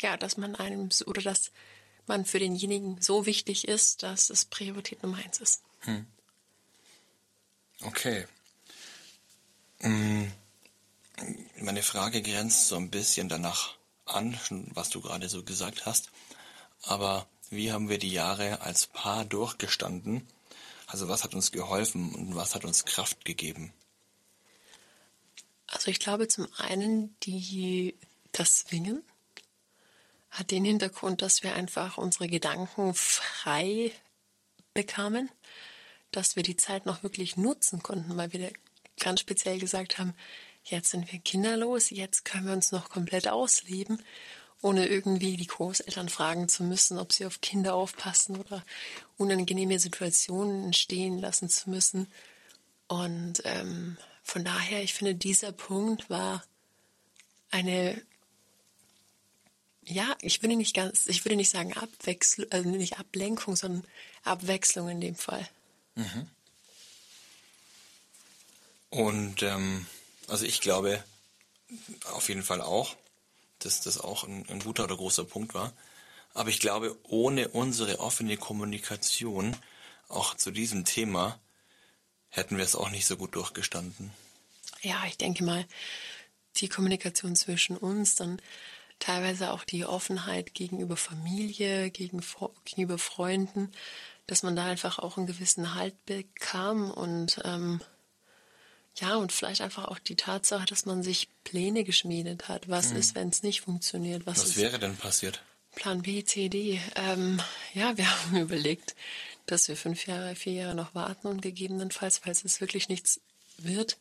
ja, 0.00 0.16
dass 0.16 0.36
man 0.36 0.54
einem 0.54 0.90
oder 1.06 1.22
dass 1.22 1.50
man 2.06 2.24
für 2.24 2.38
denjenigen 2.38 3.00
so 3.00 3.26
wichtig 3.26 3.68
ist, 3.68 4.02
dass 4.02 4.30
es 4.30 4.44
Priorität 4.44 5.02
Nummer 5.02 5.18
eins 5.18 5.40
ist. 5.40 5.62
Hm. 5.80 6.06
Okay. 7.82 8.26
Hm. 9.80 10.32
Meine 11.60 11.82
Frage 11.82 12.22
grenzt 12.22 12.68
so 12.68 12.76
ein 12.76 12.90
bisschen 12.90 13.28
danach 13.28 13.76
an, 14.06 14.38
was 14.72 14.90
du 14.90 15.00
gerade 15.00 15.28
so 15.28 15.42
gesagt 15.42 15.86
hast. 15.86 16.10
Aber 16.82 17.26
wie 17.50 17.72
haben 17.72 17.88
wir 17.88 17.98
die 17.98 18.12
Jahre 18.12 18.60
als 18.60 18.86
Paar 18.86 19.24
durchgestanden? 19.24 20.26
Also 20.88 21.06
was 21.08 21.22
hat 21.22 21.34
uns 21.34 21.52
geholfen 21.52 22.14
und 22.14 22.34
was 22.34 22.54
hat 22.54 22.64
uns 22.64 22.86
Kraft 22.86 23.24
gegeben? 23.26 23.72
Also 25.66 25.90
ich 25.90 26.00
glaube 26.00 26.28
zum 26.28 26.48
einen 26.56 27.14
die 27.20 27.94
das 28.32 28.60
Swingen 28.60 29.02
hat 30.30 30.50
den 30.50 30.64
Hintergrund, 30.64 31.22
dass 31.22 31.42
wir 31.42 31.54
einfach 31.54 31.98
unsere 31.98 32.26
Gedanken 32.26 32.94
frei 32.94 33.92
bekamen, 34.74 35.30
dass 36.10 36.36
wir 36.36 36.42
die 36.42 36.56
Zeit 36.56 36.86
noch 36.86 37.02
wirklich 37.02 37.36
nutzen 37.36 37.82
konnten, 37.82 38.16
weil 38.16 38.32
wir 38.32 38.52
ganz 38.98 39.20
speziell 39.20 39.58
gesagt 39.58 39.98
haben, 39.98 40.14
jetzt 40.64 40.90
sind 40.90 41.10
wir 41.12 41.18
kinderlos, 41.18 41.90
jetzt 41.90 42.24
können 42.24 42.46
wir 42.46 42.52
uns 42.52 42.72
noch 42.72 42.88
komplett 42.88 43.28
ausleben, 43.28 44.02
ohne 44.60 44.86
irgendwie 44.86 45.36
die 45.36 45.46
Großeltern 45.46 46.08
fragen 46.08 46.48
zu 46.48 46.64
müssen, 46.64 46.98
ob 46.98 47.12
sie 47.12 47.26
auf 47.26 47.40
Kinder 47.40 47.74
aufpassen 47.74 48.36
oder 48.36 48.64
unangenehme 49.16 49.78
Situationen 49.78 50.64
entstehen 50.64 51.18
lassen 51.18 51.48
zu 51.48 51.70
müssen. 51.70 52.08
Und 52.88 53.42
ähm, 53.44 53.96
von 54.24 54.44
daher, 54.44 54.82
ich 54.82 54.94
finde, 54.94 55.14
dieser 55.14 55.52
Punkt 55.52 56.10
war 56.10 56.44
eine, 57.50 58.02
ja, 59.84 60.16
ich 60.20 60.42
würde 60.42 60.56
nicht 60.56 60.74
ganz, 60.74 61.06
ich 61.06 61.24
würde 61.24 61.36
nicht 61.36 61.50
sagen 61.50 61.72
Abwechslung, 61.74 62.50
also 62.50 62.68
nicht 62.68 62.98
Ablenkung, 62.98 63.56
sondern 63.56 63.84
Abwechslung 64.24 64.88
in 64.88 65.00
dem 65.00 65.14
Fall. 65.14 65.48
Mhm. 65.94 66.28
Und 68.90 69.42
ähm, 69.42 69.86
also 70.26 70.44
ich 70.44 70.60
glaube 70.60 71.02
auf 72.04 72.28
jeden 72.28 72.42
Fall 72.42 72.60
auch, 72.60 72.96
dass 73.60 73.80
das 73.80 74.00
auch 74.00 74.24
ein, 74.24 74.46
ein 74.48 74.60
guter 74.60 74.84
oder 74.84 74.96
großer 74.96 75.24
Punkt 75.24 75.54
war. 75.54 75.72
Aber 76.34 76.50
ich 76.50 76.60
glaube, 76.60 76.96
ohne 77.04 77.48
unsere 77.48 78.00
offene 78.00 78.36
Kommunikation 78.36 79.56
auch 80.08 80.34
zu 80.34 80.50
diesem 80.50 80.84
Thema 80.84 81.38
hätten 82.28 82.56
wir 82.56 82.64
es 82.64 82.76
auch 82.76 82.90
nicht 82.90 83.06
so 83.06 83.16
gut 83.16 83.34
durchgestanden. 83.34 84.12
Ja, 84.82 85.02
ich 85.06 85.16
denke 85.16 85.44
mal, 85.44 85.66
die 86.56 86.68
Kommunikation 86.68 87.36
zwischen 87.36 87.76
uns, 87.76 88.14
dann 88.14 88.40
teilweise 88.98 89.52
auch 89.52 89.64
die 89.64 89.84
Offenheit 89.84 90.54
gegenüber 90.54 90.96
Familie, 90.96 91.90
gegenüber 91.90 92.98
Freunden, 92.98 93.72
dass 94.26 94.42
man 94.42 94.56
da 94.56 94.66
einfach 94.66 94.98
auch 94.98 95.16
einen 95.16 95.26
gewissen 95.26 95.74
Halt 95.74 96.04
bekam 96.04 96.90
und 96.90 97.40
ähm, 97.44 97.80
ja, 99.00 99.16
und 99.16 99.32
vielleicht 99.32 99.60
einfach 99.60 99.86
auch 99.86 99.98
die 99.98 100.16
Tatsache, 100.16 100.66
dass 100.66 100.86
man 100.86 101.02
sich 101.02 101.28
Pläne 101.44 101.84
geschmiedet 101.84 102.48
hat. 102.48 102.68
Was 102.68 102.90
hm. 102.90 102.96
ist, 102.96 103.14
wenn 103.14 103.28
es 103.28 103.42
nicht 103.42 103.60
funktioniert? 103.60 104.26
Was, 104.26 104.42
Was 104.42 104.56
wäre 104.56 104.78
denn 104.78 104.96
passiert? 104.96 105.42
Plan 105.74 106.02
B, 106.02 106.24
C, 106.24 106.48
D. 106.48 106.80
Ähm, 106.96 107.40
ja, 107.74 107.96
wir 107.96 108.10
haben 108.24 108.36
überlegt, 108.36 108.96
dass 109.46 109.68
wir 109.68 109.76
fünf 109.76 110.06
Jahre, 110.06 110.34
vier 110.34 110.54
Jahre 110.54 110.74
noch 110.74 110.94
warten 110.94 111.28
und 111.28 111.42
gegebenenfalls, 111.42 112.18
falls 112.18 112.44
es 112.44 112.60
wirklich 112.60 112.88
nichts 112.88 113.20
wird, 113.58 113.98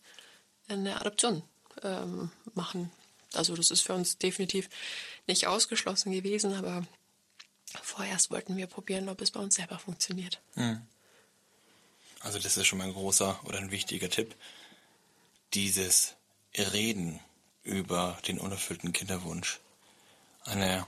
eine 0.67 0.99
Adoption 0.99 1.43
ähm, 1.83 2.31
machen. 2.53 2.91
Also 3.33 3.55
das 3.55 3.71
ist 3.71 3.81
für 3.81 3.93
uns 3.93 4.17
definitiv 4.17 4.69
nicht 5.27 5.47
ausgeschlossen 5.47 6.11
gewesen, 6.11 6.53
aber 6.53 6.85
vorerst 7.81 8.31
wollten 8.31 8.57
wir 8.57 8.67
probieren, 8.67 9.09
ob 9.09 9.21
es 9.21 9.31
bei 9.31 9.39
uns 9.39 9.55
selber 9.55 9.79
funktioniert. 9.79 10.41
Hm. 10.55 10.81
Also 12.21 12.39
das 12.39 12.57
ist 12.57 12.65
schon 12.65 12.79
mal 12.79 12.85
ein 12.85 12.93
großer 12.93 13.39
oder 13.45 13.59
ein 13.59 13.71
wichtiger 13.71 14.09
Tipp 14.09 14.35
dieses 15.53 16.15
Reden 16.55 17.19
über 17.63 18.17
den 18.27 18.39
unerfüllten 18.39 18.93
Kinderwunsch. 18.93 19.59
Eine 20.43 20.87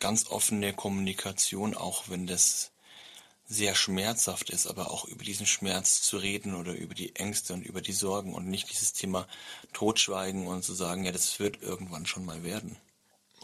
ganz 0.00 0.26
offene 0.28 0.72
Kommunikation, 0.74 1.74
auch 1.74 2.08
wenn 2.08 2.26
das 2.26 2.72
sehr 3.46 3.74
schmerzhaft 3.74 4.50
ist, 4.50 4.66
aber 4.66 4.90
auch 4.90 5.04
über 5.04 5.24
diesen 5.24 5.46
Schmerz 5.46 6.02
zu 6.02 6.16
reden 6.16 6.54
oder 6.54 6.72
über 6.72 6.94
die 6.94 7.14
Ängste 7.16 7.52
und 7.52 7.62
über 7.62 7.82
die 7.82 7.92
Sorgen 7.92 8.34
und 8.34 8.48
nicht 8.48 8.70
dieses 8.70 8.92
Thema 8.92 9.26
totschweigen 9.72 10.46
und 10.46 10.64
zu 10.64 10.72
sagen, 10.74 11.04
ja, 11.04 11.12
das 11.12 11.38
wird 11.38 11.62
irgendwann 11.62 12.06
schon 12.06 12.24
mal 12.24 12.42
werden. 12.42 12.76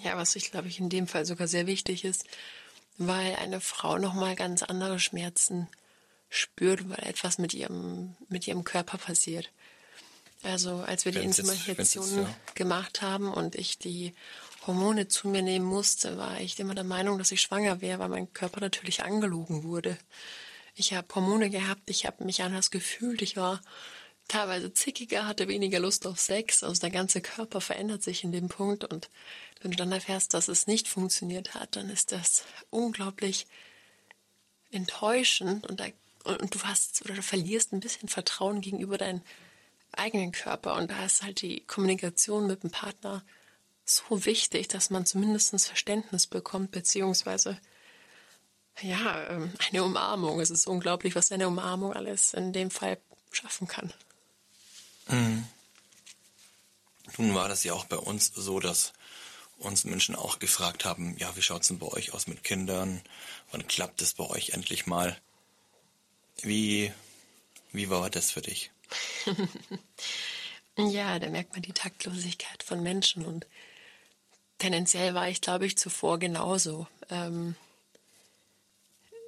Ja, 0.02 0.16
was 0.16 0.37
ich 0.37 0.50
glaube 0.50 0.68
ich 0.68 0.80
in 0.80 0.88
dem 0.88 1.06
Fall 1.06 1.26
sogar 1.26 1.49
sehr 1.49 1.66
wichtig 1.66 2.04
ist, 2.04 2.25
weil 2.97 3.37
eine 3.37 3.61
Frau 3.61 3.99
nochmal 3.99 4.37
ganz 4.37 4.62
andere 4.62 4.99
Schmerzen 4.99 5.68
spürt, 6.30 6.88
weil 6.88 7.04
etwas 7.04 7.38
mit 7.38 7.52
ihrem, 7.52 8.16
mit 8.28 8.47
ihrem 8.47 8.64
Körper 8.64 8.97
passiert. 8.97 9.50
Also 10.42 10.76
als 10.76 11.04
wir 11.04 11.12
die 11.12 11.18
Insemination 11.18 12.23
ja. 12.23 12.37
gemacht 12.54 13.02
haben 13.02 13.32
und 13.32 13.54
ich 13.54 13.78
die 13.78 14.14
Hormone 14.66 15.09
zu 15.09 15.28
mir 15.28 15.42
nehmen 15.42 15.64
musste, 15.64 16.16
war 16.16 16.40
ich 16.40 16.59
immer 16.59 16.75
der 16.75 16.85
Meinung, 16.85 17.18
dass 17.18 17.32
ich 17.32 17.40
schwanger 17.40 17.80
wäre, 17.80 17.99
weil 17.99 18.09
mein 18.09 18.32
Körper 18.32 18.61
natürlich 18.61 19.02
angelogen 19.02 19.64
wurde. 19.64 19.99
Ich 20.75 20.94
habe 20.94 21.14
Hormone 21.14 21.50
gehabt, 21.50 21.82
ich 21.87 22.06
habe 22.06 22.25
mich 22.25 22.42
anders 22.42 22.70
gefühlt, 22.70 23.23
ich 23.23 23.37
war 23.37 23.61
teilweise 24.28 24.73
zickiger, 24.73 25.26
hatte 25.26 25.49
weniger 25.49 25.80
Lust 25.80 26.06
auf 26.06 26.20
Sex, 26.20 26.62
also 26.62 26.80
der 26.80 26.90
ganze 26.90 27.20
Körper 27.20 27.61
verändert 27.61 28.02
sich 28.02 28.23
in 28.23 28.32
dem 28.32 28.49
Punkt 28.49 28.85
und 28.85 29.11
wenn 29.61 29.73
du 29.73 29.76
dann 29.76 29.92
erfährst, 29.92 30.35
dass 30.35 30.49
es 30.49 30.66
nicht 30.66 30.88
funktioniert 30.88 31.54
hat, 31.54 31.76
dann 31.76 31.90
ist 31.90 32.12
das 32.12 32.44
unglaublich 32.70 33.47
enttäuschend 34.70 35.66
und, 35.66 35.80
da, 35.80 35.87
und 36.25 36.54
du 36.54 36.61
hast 36.62 37.02
oder 37.04 37.14
du 37.14 37.23
verlierst 37.23 37.73
ein 37.73 37.80
bisschen 37.80 38.09
Vertrauen 38.09 38.61
gegenüber 38.61 38.99
deinen 38.99 39.23
eigenen 39.92 40.32
Körper. 40.32 40.75
Und 40.75 40.90
da 40.90 41.04
ist 41.04 41.23
halt 41.23 41.42
die 41.42 41.61
Kommunikation 41.66 42.47
mit 42.47 42.62
dem 42.62 42.70
Partner 42.70 43.23
so 43.85 44.25
wichtig, 44.25 44.68
dass 44.68 44.90
man 44.90 45.06
zumindest 45.06 45.64
Verständnis 45.64 46.26
bekommt, 46.26 46.70
beziehungsweise 46.70 47.59
ja, 48.80 49.28
ähm, 49.28 49.52
eine 49.68 49.85
Umarmung. 49.85 50.40
Es 50.40 50.50
ist 50.50 50.66
unglaublich, 50.66 51.14
was 51.14 51.32
eine 51.32 51.49
Umarmung 51.49 51.92
alles 51.92 52.35
in 52.35 52.52
dem 52.52 52.70
Fall 52.70 52.99
schaffen 53.30 53.66
kann. 53.66 53.92
Mhm. 55.09 55.44
Nun 57.18 57.35
war 57.35 57.49
das 57.49 57.64
ja 57.64 57.75
auch 57.75 57.85
bei 57.85 57.97
uns 57.97 58.32
so, 58.35 58.61
dass 58.61 58.92
uns 59.59 59.85
Menschen 59.85 60.14
auch 60.14 60.38
gefragt 60.38 60.85
haben, 60.85 61.16
ja, 61.18 61.37
wie 61.37 61.42
schaut 61.42 61.62
es 61.62 61.68
denn 61.68 61.78
bei 61.78 61.88
euch 61.88 62.14
aus 62.14 62.26
mit 62.26 62.44
Kindern? 62.44 63.02
Wann 63.50 63.66
klappt 63.66 64.00
es 64.00 64.14
bei 64.14 64.25
euch 64.25 64.50
endlich 64.50 64.87
mal? 64.87 65.20
Wie, 66.40 66.92
wie 67.73 67.90
war 67.90 68.09
das 68.09 68.30
für 68.30 68.40
dich? 68.40 68.70
ja, 70.76 71.18
da 71.18 71.28
merkt 71.28 71.52
man 71.52 71.62
die 71.62 71.73
Taktlosigkeit 71.73 72.62
von 72.62 72.82
Menschen 72.82 73.25
und 73.25 73.47
tendenziell 74.59 75.14
war 75.14 75.28
ich, 75.28 75.40
glaube 75.40 75.66
ich, 75.66 75.76
zuvor 75.76 76.18
genauso. 76.18 76.87
Ähm, 77.09 77.56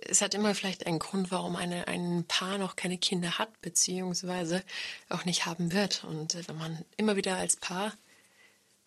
es 0.09 0.21
hat 0.21 0.35
immer 0.35 0.54
vielleicht 0.54 0.87
einen 0.87 0.99
Grund, 0.99 1.31
warum 1.31 1.57
eine, 1.57 1.88
ein 1.88 2.25
Paar 2.26 2.59
noch 2.59 2.76
keine 2.76 2.99
Kinder 2.99 3.38
hat, 3.38 3.61
beziehungsweise 3.61 4.62
auch 5.09 5.25
nicht 5.25 5.47
haben 5.47 5.73
wird. 5.73 6.04
Und 6.04 6.35
äh, 6.35 6.47
wenn 6.49 6.59
man 6.59 6.85
immer 6.97 7.16
wieder 7.16 7.37
als 7.37 7.57
Paar 7.57 7.92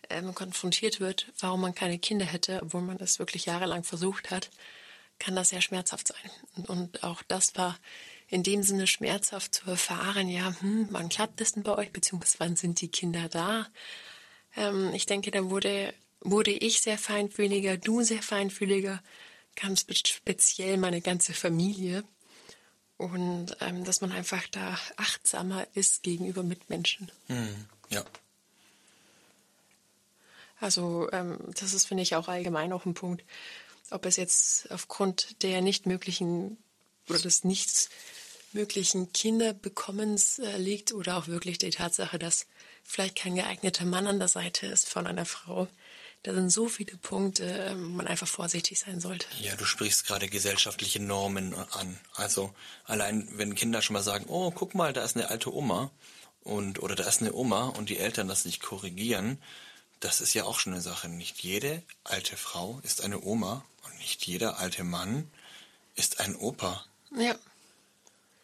ähm, 0.10 0.36
konfrontiert 0.36 1.00
wird, 1.00 1.32
warum 1.40 1.62
man 1.62 1.76
keine 1.76 2.00
Kinder 2.00 2.26
hätte, 2.26 2.62
obwohl 2.62 2.82
man 2.82 2.98
das 2.98 3.20
wirklich 3.20 3.46
jahrelang 3.46 3.84
versucht 3.84 4.32
hat, 4.32 4.50
kann 5.20 5.36
das 5.36 5.50
sehr 5.50 5.62
schmerzhaft 5.62 6.10
sein. 6.10 6.32
Und, 6.56 6.70
und 6.70 7.04
auch 7.04 7.24
das 7.24 7.56
war 7.56 7.78
in 8.28 8.44
dem 8.44 8.64
Sinne 8.64 8.88
schmerzhaft 8.88 9.56
zu 9.56 9.70
erfahren, 9.70 10.30
ja, 10.30 10.54
hm, 10.60 10.88
wann 10.92 11.10
klappt 11.10 11.42
das 11.42 11.54
denn 11.54 11.64
bei 11.64 11.78
euch, 11.78 11.92
beziehungsweise 11.92 12.40
wann 12.40 12.56
sind 12.56 12.82
die 12.82 12.88
Kinder 12.88 13.30
da? 13.30 13.68
Ähm, 14.56 14.92
ich 14.94 15.06
denke, 15.06 15.32
da 15.32 15.50
wurde, 15.50 15.94
wurde 16.22 16.52
ich 16.52 16.82
sehr 16.82 16.98
feinfühliger, 16.98 17.78
du 17.78 18.02
sehr 18.02 18.22
feinfühliger, 18.24 19.02
ganz 19.56 19.86
speziell 20.08 20.78
meine 20.78 21.02
ganze 21.02 21.34
Familie. 21.34 22.04
Und 22.98 23.58
ähm, 23.60 23.84
dass 23.84 24.00
man 24.00 24.14
einfach 24.14 24.48
da 24.52 24.78
achtsamer 24.96 25.68
ist 25.74 26.02
gegenüber 26.04 26.44
Mitmenschen. 26.44 27.12
Hm, 27.28 27.66
ja. 27.90 28.06
Also 30.62 31.10
ähm, 31.12 31.38
das 31.60 31.74
ist, 31.74 31.86
finde 31.86 32.04
ich, 32.04 32.16
auch 32.16 32.30
allgemein 32.30 32.72
auch 32.72 32.86
ein 32.86 32.94
Punkt, 32.94 33.24
ob 33.92 34.06
es 34.06 34.16
jetzt 34.16 34.72
aufgrund 34.72 35.44
der 35.44 35.62
nicht 35.62 35.86
möglichen 35.86 36.58
oder 37.10 37.20
des 37.20 37.44
nichts 37.44 37.90
möglichen 38.54 39.12
Kinderbekommens 39.12 40.40
äh, 40.40 40.58
liegt 40.58 40.94
oder 40.94 41.18
auch 41.18 41.28
wirklich 41.28 41.58
die 41.58 41.70
Tatsache, 41.70 42.18
dass 42.18 42.48
vielleicht 42.84 43.16
kein 43.16 43.36
geeigneter 43.36 43.86
Mann 43.86 44.08
an 44.08 44.20
der 44.20 44.30
Seite 44.30 44.66
ist 44.68 44.90
von 44.90 45.06
einer 45.06 45.26
Frau. 45.26 45.68
Da 46.24 46.34
sind 46.34 46.50
so 46.50 46.68
viele 46.68 46.98
Punkte, 46.98 47.44
äh, 47.44 47.76
wo 47.76 47.90
man 47.90 48.08
einfach 48.08 48.28
vorsichtig 48.28 48.80
sein 48.80 49.00
sollte. 49.00 49.28
Ja, 49.42 49.56
du 49.56 49.66
sprichst 49.66 50.08
gerade 50.08 50.28
gesellschaftliche 50.28 51.00
Normen 51.00 51.54
an. 51.54 52.00
Also 52.16 52.54
allein, 52.86 53.28
wenn 53.34 53.54
Kinder 53.56 53.82
schon 53.82 53.94
mal 53.94 54.02
sagen, 54.02 54.26
oh, 54.28 54.50
guck 54.52 54.74
mal, 54.74 54.94
da 54.94 55.04
ist 55.04 55.16
eine 55.16 55.30
alte 55.30 55.54
Oma 55.54 55.92
und 56.42 56.82
oder 56.82 56.96
da 56.96 57.04
ist 57.04 57.22
eine 57.22 57.34
Oma 57.34 57.68
und 57.68 57.90
die 57.90 58.00
Eltern 58.00 58.28
das 58.28 58.46
nicht 58.46 58.62
korrigieren, 58.62 59.38
das 60.00 60.22
ist 60.22 60.34
ja 60.34 60.46
auch 60.46 60.60
schon 60.60 60.74
eine 60.74 60.82
Sache. 60.82 61.10
Nicht 61.10 61.44
jede 61.44 61.84
alte 62.04 62.38
Frau 62.38 62.80
ist 62.84 63.02
eine 63.02 63.22
Oma 63.22 63.66
und 63.84 63.98
nicht 64.00 64.26
jeder 64.26 64.60
alte 64.60 64.84
Mann 64.84 65.30
ist 65.96 66.20
ein 66.20 66.36
Opa. 66.36 66.86
Ja. 67.18 67.36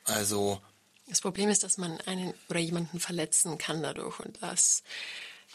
Also. 0.06 0.62
Das 1.08 1.22
Problem 1.22 1.50
ist, 1.50 1.64
dass 1.64 1.78
man 1.78 2.00
einen 2.02 2.34
oder 2.50 2.60
jemanden 2.60 3.00
verletzen 3.00 3.58
kann 3.58 3.84
dadurch 3.84 4.20
und 4.20 4.42
das 4.42 4.84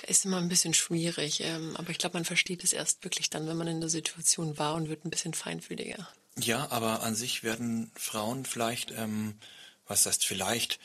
ist 0.06 0.24
immer 0.24 0.36
ein 0.38 0.48
bisschen 0.48 0.74
schwierig. 0.74 1.40
Ähm, 1.40 1.76
aber 1.76 1.90
ich 1.90 1.98
glaube, 1.98 2.16
man 2.16 2.24
versteht 2.24 2.62
es 2.64 2.72
erst 2.72 3.04
wirklich 3.04 3.30
dann, 3.30 3.46
wenn 3.46 3.56
man 3.56 3.66
in 3.66 3.80
der 3.80 3.88
Situation 3.88 4.58
war 4.58 4.74
und 4.74 4.88
wird 4.88 5.04
ein 5.04 5.10
bisschen 5.10 5.34
feinfühliger. 5.34 6.08
Ja, 6.38 6.70
aber 6.70 7.02
an 7.02 7.14
sich 7.14 7.42
werden 7.42 7.90
Frauen 7.94 8.44
vielleicht, 8.44 8.90
ähm, 8.90 9.38
was 9.86 10.04
heißt 10.04 10.26
vielleicht, 10.26 10.78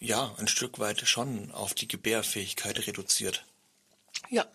ja, 0.00 0.34
ein 0.38 0.48
Stück 0.48 0.78
weit 0.78 1.06
schon 1.08 1.50
auf 1.52 1.74
die 1.74 1.88
Gebärfähigkeit 1.88 2.86
reduziert. 2.86 3.46
Ja. 4.28 4.46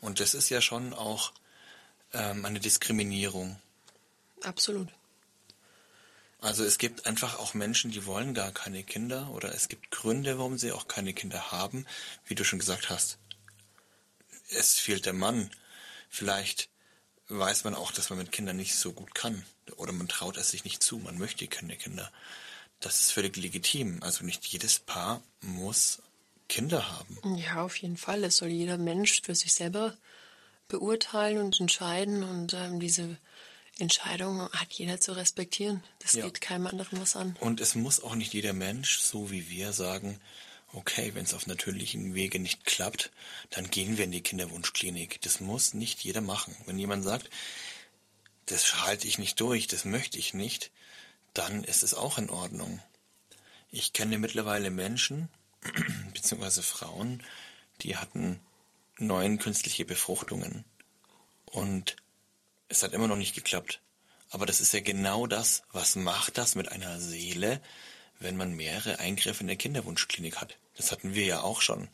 Und 0.00 0.20
das 0.20 0.34
ist 0.34 0.48
ja 0.48 0.60
schon 0.60 0.94
auch 0.94 1.32
ähm, 2.12 2.44
eine 2.44 2.60
Diskriminierung. 2.60 3.60
Absolut. 4.42 4.88
Also 6.40 6.64
es 6.64 6.78
gibt 6.78 7.06
einfach 7.06 7.38
auch 7.38 7.54
Menschen, 7.54 7.90
die 7.90 8.06
wollen 8.06 8.34
gar 8.34 8.52
keine 8.52 8.82
Kinder 8.82 9.30
oder 9.30 9.54
es 9.54 9.68
gibt 9.68 9.90
Gründe, 9.90 10.38
warum 10.38 10.58
sie 10.58 10.72
auch 10.72 10.86
keine 10.86 11.14
Kinder 11.14 11.50
haben, 11.50 11.86
wie 12.26 12.34
du 12.34 12.44
schon 12.44 12.58
gesagt 12.58 12.90
hast. 12.90 13.18
Es 14.50 14.74
fehlt 14.74 15.06
der 15.06 15.12
Mann. 15.12 15.50
Vielleicht 16.08 16.68
weiß 17.28 17.64
man 17.64 17.74
auch, 17.74 17.90
dass 17.90 18.10
man 18.10 18.18
mit 18.18 18.32
Kindern 18.32 18.56
nicht 18.56 18.76
so 18.76 18.92
gut 18.92 19.14
kann 19.14 19.44
oder 19.76 19.92
man 19.92 20.08
traut 20.08 20.36
es 20.36 20.50
sich 20.50 20.64
nicht 20.64 20.82
zu, 20.82 20.98
man 20.98 21.18
möchte 21.18 21.48
keine 21.48 21.76
Kinder. 21.76 22.12
Das 22.80 23.00
ist 23.00 23.12
völlig 23.12 23.36
legitim. 23.36 24.02
Also 24.02 24.24
nicht 24.24 24.46
jedes 24.46 24.78
Paar 24.78 25.22
muss 25.40 26.02
Kinder 26.48 26.90
haben. 26.92 27.36
Ja, 27.36 27.62
auf 27.62 27.76
jeden 27.76 27.96
Fall. 27.96 28.22
Es 28.22 28.36
soll 28.36 28.48
jeder 28.48 28.78
Mensch 28.78 29.22
für 29.22 29.34
sich 29.34 29.54
selber 29.54 29.96
beurteilen 30.68 31.38
und 31.38 31.58
entscheiden 31.60 32.22
und 32.22 32.54
ähm, 32.54 32.80
diese 32.80 33.18
Entscheidung 33.78 34.50
hat 34.52 34.72
jeder 34.72 35.00
zu 35.00 35.12
respektieren. 35.12 35.82
Das 35.98 36.12
ja. 36.12 36.24
geht 36.24 36.40
keinem 36.40 36.66
anderen 36.66 37.00
was 37.00 37.14
an. 37.16 37.36
Und 37.40 37.60
es 37.60 37.74
muss 37.74 38.02
auch 38.02 38.14
nicht 38.14 38.32
jeder 38.32 38.52
Mensch, 38.52 38.98
so 38.98 39.30
wie 39.30 39.50
wir, 39.50 39.72
sagen, 39.72 40.18
okay, 40.72 41.14
wenn 41.14 41.24
es 41.24 41.34
auf 41.34 41.46
natürlichen 41.46 42.14
Wege 42.14 42.38
nicht 42.38 42.64
klappt, 42.64 43.10
dann 43.50 43.70
gehen 43.70 43.98
wir 43.98 44.04
in 44.04 44.12
die 44.12 44.22
Kinderwunschklinik. 44.22 45.20
Das 45.22 45.40
muss 45.40 45.74
nicht 45.74 46.00
jeder 46.00 46.20
machen. 46.20 46.56
Wenn 46.64 46.78
jemand 46.78 47.04
sagt, 47.04 47.28
das 48.46 48.84
halte 48.84 49.06
ich 49.06 49.18
nicht 49.18 49.40
durch, 49.40 49.66
das 49.66 49.84
möchte 49.84 50.18
ich 50.18 50.32
nicht, 50.32 50.70
dann 51.34 51.64
ist 51.64 51.82
es 51.82 51.94
auch 51.94 52.18
in 52.18 52.30
Ordnung. 52.30 52.80
Ich 53.70 53.92
kenne 53.92 54.18
mittlerweile 54.18 54.70
Menschen, 54.70 55.28
beziehungsweise 56.14 56.62
Frauen, 56.62 57.22
die 57.82 57.96
hatten 57.96 58.40
neun 58.98 59.38
künstliche 59.38 59.84
Befruchtungen. 59.84 60.64
Und 61.44 61.96
es 62.68 62.82
hat 62.82 62.92
immer 62.92 63.08
noch 63.08 63.16
nicht 63.16 63.34
geklappt. 63.34 63.80
Aber 64.30 64.46
das 64.46 64.60
ist 64.60 64.72
ja 64.72 64.80
genau 64.80 65.26
das, 65.26 65.62
was 65.72 65.96
macht 65.96 66.36
das 66.38 66.54
mit 66.54 66.70
einer 66.70 67.00
Seele, 67.00 67.60
wenn 68.18 68.36
man 68.36 68.54
mehrere 68.54 68.98
Eingriffe 68.98 69.42
in 69.42 69.46
der 69.46 69.56
Kinderwunschklinik 69.56 70.40
hat. 70.40 70.56
Das 70.76 70.92
hatten 70.92 71.14
wir 71.14 71.24
ja 71.24 71.40
auch 71.42 71.60
schon. 71.60 71.88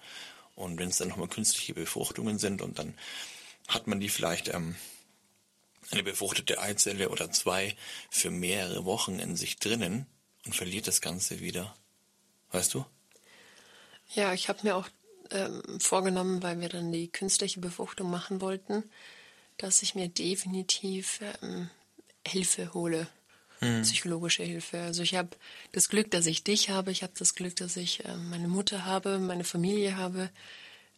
Und 0.54 0.78
wenn 0.78 0.88
es 0.88 0.98
dann 0.98 1.08
nochmal 1.08 1.28
künstliche 1.28 1.74
Befruchtungen 1.74 2.38
sind 2.38 2.62
und 2.62 2.78
dann 2.78 2.94
hat 3.68 3.86
man 3.86 4.00
die 4.00 4.08
vielleicht 4.08 4.48
ähm, 4.48 4.76
eine 5.90 6.02
befruchtete 6.02 6.60
Eizelle 6.60 7.10
oder 7.10 7.30
zwei 7.30 7.76
für 8.10 8.30
mehrere 8.30 8.84
Wochen 8.84 9.18
in 9.18 9.36
sich 9.36 9.56
drinnen 9.58 10.06
und 10.44 10.54
verliert 10.54 10.86
das 10.86 11.00
Ganze 11.00 11.40
wieder. 11.40 11.74
Weißt 12.50 12.74
du? 12.74 12.84
Ja, 14.14 14.32
ich 14.32 14.48
habe 14.48 14.60
mir 14.62 14.76
auch 14.76 14.88
ähm, 15.30 15.62
vorgenommen, 15.80 16.42
weil 16.42 16.60
wir 16.60 16.68
dann 16.68 16.92
die 16.92 17.08
künstliche 17.08 17.60
Befruchtung 17.60 18.10
machen 18.10 18.40
wollten, 18.40 18.84
dass 19.62 19.82
ich 19.82 19.94
mir 19.94 20.08
definitiv 20.08 21.20
ähm, 21.42 21.70
Hilfe 22.26 22.74
hole, 22.74 23.06
hm. 23.60 23.82
psychologische 23.82 24.42
Hilfe. 24.42 24.80
Also 24.80 25.02
ich 25.02 25.14
habe 25.14 25.30
das 25.72 25.88
Glück, 25.88 26.10
dass 26.10 26.26
ich 26.26 26.44
dich 26.44 26.70
habe, 26.70 26.90
ich 26.90 27.02
habe 27.02 27.12
das 27.18 27.34
Glück, 27.34 27.56
dass 27.56 27.76
ich 27.76 28.04
äh, 28.04 28.16
meine 28.16 28.48
Mutter 28.48 28.84
habe, 28.84 29.18
meine 29.18 29.44
Familie 29.44 29.96
habe. 29.96 30.30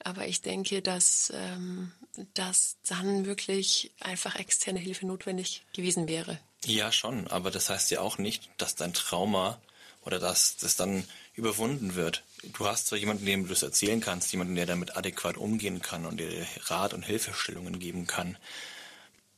Aber 0.03 0.27
ich 0.27 0.43
denke, 0.43 0.83
dass, 0.83 1.33
ähm, 1.35 1.93
dass 2.35 2.77
dann 2.89 3.27
wirklich 3.27 3.93
einfach 4.01 4.37
externe 4.37 4.81
Hilfe 4.81 5.07
notwendig 5.07 5.63
gewesen 5.75 6.09
wäre. 6.09 6.39
Ja, 6.65 6.91
schon, 6.91 7.29
aber 7.29 7.51
das 7.51 7.69
heißt 7.69 7.91
ja 7.91 8.01
auch 8.01 8.19
nicht, 8.19 8.49
dass 8.57 8.75
dein 8.75 8.95
Trauma 8.95 9.61
oder 10.03 10.19
dass 10.19 10.57
das 10.57 10.77
dann 10.77 11.05
überwunden 11.35 11.95
wird. 11.95 12.25
Du 12.53 12.67
hast 12.67 12.89
zwar 12.89 12.99
jemanden, 12.99 13.27
dem 13.27 13.45
du 13.45 13.49
das 13.49 13.63
erzählen 13.63 14.01
kannst, 14.01 14.33
jemanden, 14.33 14.55
der 14.55 14.67
damit 14.67 14.97
adäquat 14.97 15.37
umgehen 15.37 15.81
kann 15.83 16.07
und 16.07 16.19
dir 16.19 16.47
Rat 16.67 16.95
und 16.95 17.03
Hilfestellungen 17.03 17.79
geben 17.79 18.07
kann. 18.07 18.37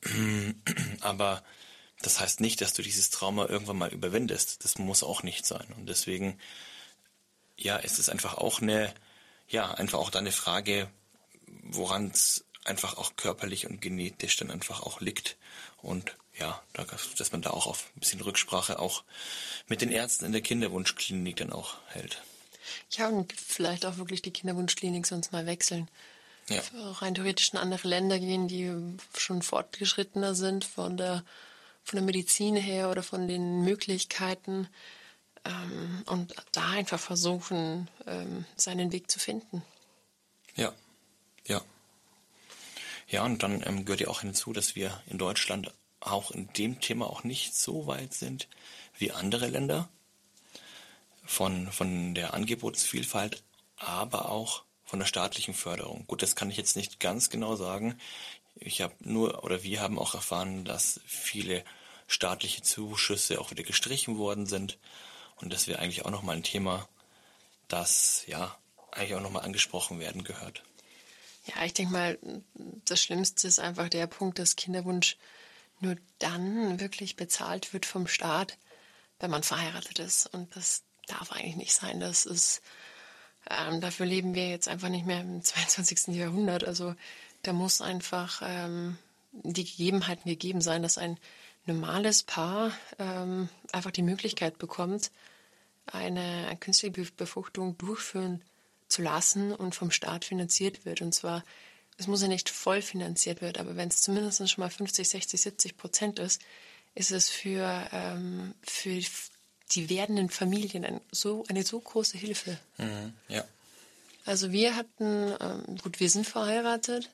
Aber 1.01 1.43
das 2.03 2.21
heißt 2.21 2.41
nicht, 2.41 2.61
dass 2.61 2.75
du 2.75 2.83
dieses 2.83 3.11
Trauma 3.11 3.47
irgendwann 3.47 3.79
mal 3.79 3.93
überwindest. 3.93 4.65
Das 4.65 4.79
muss 4.79 5.03
auch 5.03 5.23
nicht 5.23 5.47
sein. 5.47 5.67
Und 5.77 5.89
deswegen, 5.89 6.39
ja, 7.57 7.77
ist 7.77 7.99
es 7.99 8.09
einfach 8.09 8.35
auch 8.39 8.61
eine, 8.61 8.93
ja, 9.49 9.73
einfach 9.73 9.99
auch 9.99 10.11
deine 10.11 10.33
Frage, 10.33 10.91
woran 11.63 12.11
es 12.11 12.45
einfach 12.65 12.97
auch 12.97 13.17
körperlich 13.17 13.67
und 13.67 13.81
genetisch 13.81 14.37
dann 14.37 14.51
einfach 14.51 14.83
auch 14.83 15.01
liegt. 15.01 15.37
Und 15.79 16.17
ja, 16.39 16.63
dass 17.17 17.33
man 17.33 17.43
da 17.43 17.51
auch 17.51 17.67
auf 17.67 17.91
ein 17.97 18.01
bisschen 18.01 18.21
Rücksprache 18.21 18.79
auch 18.79 19.05
mit 19.69 19.81
den 19.81 19.91
Ärzten 19.91 20.27
in 20.27 20.33
der 20.33 20.43
Kinderwunschklinik 20.43 21.37
dann 21.37 21.53
auch 21.53 21.77
hält. 21.89 22.23
Ja, 22.91 23.09
und 23.09 23.33
vielleicht 23.33 23.87
auch 23.87 23.99
wirklich 23.99 24.23
die 24.23 24.33
Kinderwunschklinik 24.33 25.07
sonst 25.07 25.33
mal 25.33 25.47
wechseln. 25.47 25.89
Ja. 26.49 26.63
Rein 27.01 27.15
theoretisch 27.15 27.53
in 27.53 27.59
andere 27.59 27.89
Länder 27.89 28.19
gehen, 28.19 28.47
die 28.47 28.73
schon 29.17 29.43
fortgeschrittener 29.43 30.35
sind 30.35 30.65
von 30.65 30.97
der, 30.97 31.25
von 31.83 31.97
der 31.97 32.05
Medizin 32.05 32.57
her 32.57 32.91
oder 32.91 33.03
von 33.03 33.27
den 33.27 33.63
Möglichkeiten 33.63 34.69
ähm, 35.45 36.05
und 36.07 36.35
da 36.53 36.71
einfach 36.71 37.01
versuchen, 37.01 37.89
ähm, 38.07 38.45
seinen 38.55 38.93
Weg 38.93 39.11
zu 39.11 39.19
finden. 39.19 39.63
Ja, 40.55 40.73
ja. 41.47 41.61
Ja, 43.09 43.25
und 43.25 43.43
dann 43.43 43.63
ähm, 43.67 43.85
gehört 43.85 44.01
ja 44.01 44.09
auch 44.09 44.21
hinzu, 44.21 44.53
dass 44.53 44.77
wir 44.77 45.03
in 45.07 45.19
Deutschland 45.19 45.73
auch 46.01 46.31
in 46.31 46.53
dem 46.55 46.81
Thema 46.81 47.09
auch 47.09 47.25
nicht 47.25 47.57
so 47.57 47.87
weit 47.87 48.15
sind 48.15 48.49
wie 48.99 49.13
andere 49.13 49.49
Länder 49.49 49.89
von, 51.27 51.71
von 51.73 52.15
der 52.15 52.35
Angebotsvielfalt, 52.35 53.43
aber 53.77 54.31
auch 54.31 54.65
von 54.85 54.99
der 54.99 55.07
staatlichen 55.07 55.55
Förderung. 55.55 56.07
Gut, 56.07 56.23
das 56.23 56.37
kann 56.37 56.51
ich 56.51 56.57
jetzt 56.57 56.77
nicht 56.77 57.01
ganz 57.01 57.31
genau 57.31 57.57
sagen. 57.57 57.99
Ich 58.55 58.81
habe 58.81 58.95
nur 59.01 59.45
oder 59.45 59.63
wir 59.63 59.81
haben 59.81 59.99
auch 59.99 60.15
erfahren, 60.15 60.65
dass 60.65 61.01
viele 61.05 61.65
staatliche 62.07 62.63
Zuschüsse 62.63 63.41
auch 63.41 63.51
wieder 63.51 63.65
gestrichen 63.65 64.17
worden 64.17 64.47
sind 64.47 64.79
und 65.37 65.53
das 65.53 65.67
wäre 65.67 65.81
eigentlich 65.81 66.05
auch 66.05 66.11
noch 66.11 66.23
mal 66.23 66.37
ein 66.37 66.43
Thema, 66.43 66.89
das 67.69 68.25
ja 68.27 68.57
eigentlich 68.93 69.15
auch 69.15 69.21
noch 69.21 69.31
mal 69.31 69.41
angesprochen 69.41 69.99
werden 69.99 70.25
gehört. 70.25 70.63
Ja, 71.47 71.65
ich 71.65 71.75
denke 71.75 71.93
mal, 71.93 72.19
das 72.85 73.01
Schlimmste 73.01 73.47
ist 73.47 73.61
einfach 73.61 73.89
der 73.89 74.07
Punkt, 74.07 74.39
dass 74.39 74.57
Kinderwunsch 74.57 75.17
nur 75.81 75.97
dann 76.19 76.81
wirklich 76.81 77.17
bezahlt 77.17 77.73
wird 77.73 77.87
vom 77.87 78.07
Staat, 78.07 78.59
wenn 79.21 79.31
man 79.31 79.43
verheiratet 79.43 79.99
ist. 79.99 80.27
Und 80.27 80.57
das 80.57 80.83
darf 81.07 81.33
eigentlich 81.33 81.57
nicht 81.57 81.75
sein. 81.75 82.01
Das 82.01 82.27
ist, 82.27 82.63
ähm, 83.51 83.81
dafür 83.81 84.07
leben 84.07 84.35
wir 84.35 84.49
jetzt 84.49 84.69
einfach 84.69 84.89
nicht 84.89 85.07
mehr 85.07 85.21
im 85.21 85.43
22. 85.43 86.15
Jahrhundert. 86.15 86.65
Also 86.65 86.95
da 87.43 87.53
muss 87.53 87.81
einfach 87.81 88.43
ähm, 88.45 88.99
die 89.33 89.65
Gegebenheiten 89.65 90.29
gegeben 90.29 90.61
sein, 90.61 90.83
dass 90.83 90.99
ein 90.99 91.19
normales 91.67 92.23
Paar 92.23 92.73
ähm, 92.99 93.49
einfach 93.73 93.91
die 93.91 94.03
Möglichkeit 94.03 94.59
bekommt, 94.59 95.11
eine 95.87 96.57
künstliche 96.59 97.11
Befruchtung 97.13 97.77
durchführen 97.79 98.43
zu 98.89 99.03
lassen 99.03 99.53
und 99.53 99.75
vom 99.75 99.91
Staat 99.91 100.25
finanziert 100.25 100.85
wird. 100.85 101.03
Und 101.03 101.15
zwar, 101.15 101.45
es 101.99 102.07
muss 102.07 102.23
ja 102.23 102.29
nicht 102.29 102.51
voll 102.51 102.83
finanziert 102.83 103.41
werden, 103.41 103.61
aber 103.61 103.77
wenn 103.77 103.89
es 103.89 104.01
zumindest 104.01 104.49
schon 104.49 104.63
mal 104.63 104.71
50, 104.71 105.09
60, 105.09 105.41
70 105.41 105.77
Prozent 105.77 106.19
ist, 106.19 106.41
ist 106.95 107.11
es 107.11 107.29
für, 107.29 107.89
ähm, 107.93 108.55
für 108.63 109.01
die 109.73 109.91
werdenden 109.91 110.31
Familien 110.31 110.85
ein, 110.85 111.01
so, 111.11 111.45
eine 111.49 111.65
so 111.65 111.81
große 111.81 112.19
Hilfe. 112.19 112.59
Mhm, 112.79 113.13
ja. 113.29 113.45
Also 114.25 114.53
wir 114.53 114.75
hatten, 114.75 115.35
ähm, 115.41 115.79
gut, 115.83 116.01
wir 116.01 116.11
sind 116.11 116.27
verheiratet, 116.27 117.11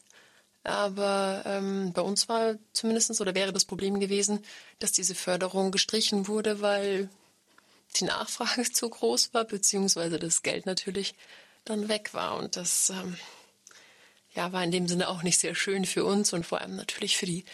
aber 0.65 1.43
ähm, 1.45 1.93
bei 1.93 2.03
uns 2.03 2.29
war 2.29 2.57
zumindest 2.73 3.21
oder 3.21 3.35
wäre 3.35 3.53
das 3.53 3.65
Problem 3.65 4.01
gewesen, 4.01 4.45
dass 4.79 4.93
diese 4.93 5.15
Förderung 5.15 5.73
gestrichen 5.73 6.29
wurde, 6.29 6.61
weil 6.61 7.09
die 7.97 8.05
Nachfrage 8.05 8.63
zu 8.73 8.89
groß 8.89 9.35
war, 9.35 9.45
beziehungsweise 9.45 10.19
das 10.19 10.43
Geld 10.43 10.67
natürlich 10.67 11.15
dann 11.65 11.89
weg 11.89 12.15
war. 12.15 12.37
Und 12.37 12.57
das 12.57 12.91
ähm, 12.91 13.17
ja, 14.35 14.53
war 14.53 14.65
in 14.65 14.71
dem 14.71 14.89
Sinne 14.89 15.09
auch 15.09 15.23
nicht 15.23 15.39
sehr 15.39 15.55
schön 15.55 15.85
für 15.85 16.05
uns 16.05 16.33
und 16.33 16.47
vor 16.47 16.61
allem 16.61 16.77
natürlich 16.77 17.17
für 17.17 17.27
die 17.27 17.45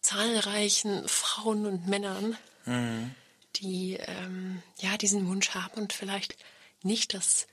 zahlreichen 0.00 1.06
Frauen 1.08 1.66
und 1.66 1.88
Männern, 1.88 2.36
mhm. 2.64 3.14
Die 3.56 3.94
ähm, 4.00 4.62
ja 4.78 4.96
diesen 4.96 5.26
Wunsch 5.28 5.50
haben 5.50 5.80
und 5.80 5.92
vielleicht 5.92 6.36
nicht 6.82 7.14
das 7.14 7.46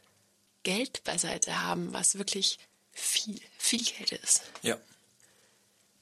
Geld 0.64 1.04
beiseite 1.04 1.64
haben, 1.64 1.94
was 1.94 2.18
wirklich 2.18 2.60
viel, 2.92 3.40
viel 3.58 3.84
Geld 3.84 4.12
ist. 4.12 4.44
Ja. 4.62 4.78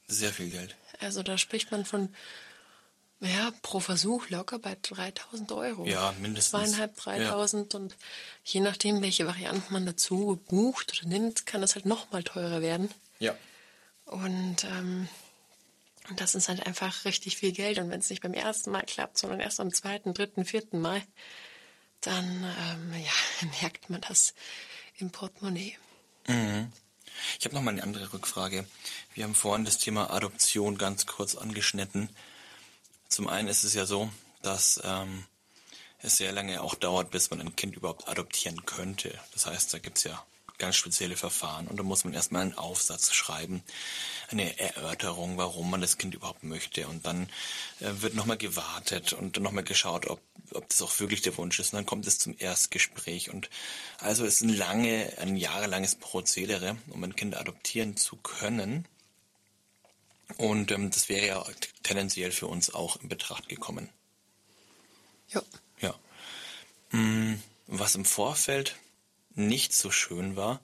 Sehr 0.08 0.32
viel 0.34 0.50
Geld. 0.50 0.76
Also 1.00 1.24
da 1.24 1.38
spricht 1.38 1.72
man 1.72 1.86
von, 1.86 2.14
ja, 3.20 3.52
pro 3.62 3.80
Versuch 3.80 4.30
locker 4.30 4.60
bei 4.60 4.78
3000 4.82 5.52
Euro. 5.52 5.86
Ja, 5.86 6.14
mindestens. 6.20 6.52
Zweieinhalb, 6.52 6.96
3000 6.96 7.74
ja. 7.74 7.80
und 7.80 7.96
je 8.44 8.60
nachdem, 8.60 9.02
welche 9.02 9.26
Variante 9.26 9.72
man 9.74 9.86
dazu 9.86 10.42
bucht 10.48 10.94
oder 11.00 11.10
nimmt, 11.10 11.46
kann 11.46 11.62
das 11.62 11.76
halt 11.76 11.86
nochmal 11.86 12.24
teurer 12.24 12.62
werden. 12.62 12.90
Ja. 13.20 13.36
Und, 14.06 14.64
ähm, 14.66 15.10
und 16.10 16.22
das 16.22 16.36
ist 16.36 16.50
halt 16.50 16.66
einfach 16.66 17.06
richtig 17.06 17.38
viel 17.38 17.52
Geld. 17.52 17.80
Und 17.80 17.90
wenn 17.90 18.00
es 18.00 18.10
nicht 18.10 18.22
beim 18.22 18.34
ersten 18.34 18.72
Mal 18.72 18.84
klappt, 18.84 19.18
sondern 19.18 19.40
erst 19.40 19.60
am 19.60 19.74
zweiten, 19.74 20.14
dritten, 20.14 20.46
vierten 20.46 20.80
Mal, 20.80 21.02
dann 22.02 22.26
ähm, 22.26 22.94
ja, 22.94 23.48
merkt 23.62 23.90
man 23.90 24.02
das 24.02 24.34
im 24.98 25.12
Portemonnaie. 25.12 25.78
Mhm. 26.28 26.72
Ich 27.40 27.46
habe 27.46 27.56
noch 27.56 27.62
mal 27.62 27.72
eine 27.72 27.84
andere 27.84 28.12
Rückfrage. 28.14 28.66
Wir 29.14 29.24
haben 29.24 29.36
vorhin 29.36 29.66
das 29.66 29.78
Thema 29.78 30.12
Adoption 30.12 30.78
ganz 30.78 31.06
kurz 31.06 31.36
angeschnitten. 31.36 32.10
Zum 33.08 33.30
einen 33.30 33.48
ist 33.48 33.64
es 33.64 33.74
ja 33.74 33.86
so, 33.86 34.10
dass 34.42 34.82
ähm, 34.84 35.26
es 36.00 36.18
sehr 36.18 36.32
lange 36.32 36.62
auch 36.62 36.76
dauert, 36.76 37.12
bis 37.12 37.30
man 37.30 37.40
ein 37.40 37.56
Kind 37.56 37.76
überhaupt 37.76 38.08
adoptieren 38.08 38.66
könnte. 38.66 39.18
Das 39.34 39.46
heißt, 39.46 39.74
da 39.74 39.80
gibt 39.80 39.98
es 39.98 40.04
ja 40.04 40.26
ganz 40.58 40.76
spezielle 40.76 41.18
Verfahren 41.18 41.68
und 41.68 41.78
da 41.78 41.84
muss 41.84 42.04
man 42.04 42.14
erstmal 42.14 42.44
einen 42.44 42.58
Aufsatz 42.58 43.14
schreiben, 43.14 43.64
eine 44.30 44.58
Erörterung, 44.60 45.38
warum 45.38 45.70
man 45.70 45.82
das 45.82 45.98
Kind 45.98 46.16
überhaupt 46.16 46.44
möchte 46.44 46.88
und 46.88 47.06
dann 47.06 47.30
äh, 47.80 47.92
wird 48.02 48.16
nochmal 48.16 48.38
gewartet 48.38 49.14
und 49.14 49.40
nochmal 49.40 49.64
geschaut, 49.64 50.08
ob, 50.08 50.22
ob 50.52 50.68
das 50.70 50.82
auch 50.82 51.00
wirklich 51.00 51.22
der 51.22 51.38
Wunsch 51.38 51.60
ist 51.60 51.74
und 51.74 51.78
dann 51.78 51.86
kommt 51.86 52.08
es 52.08 52.20
zum 52.20 52.36
Erstgespräch 52.38 53.30
und 53.32 53.50
also 54.00 54.26
ist 54.26 54.42
ein 54.42 54.50
lange, 54.50 55.14
ein 55.20 55.36
jahrelanges 55.36 55.96
Prozedere, 55.96 56.78
um 56.90 57.04
ein 57.04 57.16
Kind 57.16 57.36
adoptieren 57.36 57.98
zu 57.98 58.16
können 58.16 58.88
und 60.38 60.72
ähm, 60.72 60.90
das 60.90 61.10
wäre 61.10 61.28
ja 61.28 61.46
tendenziell 61.84 62.32
für 62.32 62.48
uns 62.48 62.74
auch 62.74 62.98
in 63.02 63.10
Betracht 63.10 63.48
gekommen. 63.48 63.90
Ja. 65.30 65.42
Ja. 65.82 65.96
Mm, 66.92 67.36
was 67.68 67.96
im 67.96 68.06
Vorfeld 68.06 68.76
nicht 69.36 69.74
so 69.74 69.92
schön 69.92 70.36
war, 70.36 70.60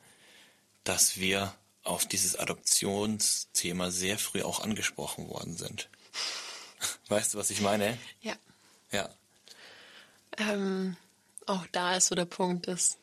dass 0.84 1.18
wir 1.18 1.54
auf 1.84 2.06
dieses 2.06 2.36
Adoptionsthema 2.36 3.92
sehr 3.92 4.18
früh 4.18 4.42
auch 4.42 4.62
angesprochen 4.62 5.30
worden 5.30 5.56
sind. 5.56 5.90
Weißt 7.08 7.34
du, 7.34 7.38
was 7.38 7.50
ich 7.50 7.62
meine? 7.62 7.98
Ja. 8.22 8.36
Ja. 8.92 9.10
Ähm, 10.38 10.96
auch 11.46 11.66
da 11.72 11.96
ist 11.96 12.08
so 12.08 12.16
der 12.16 12.26
Punkt, 12.26 12.68
dass 12.68 12.98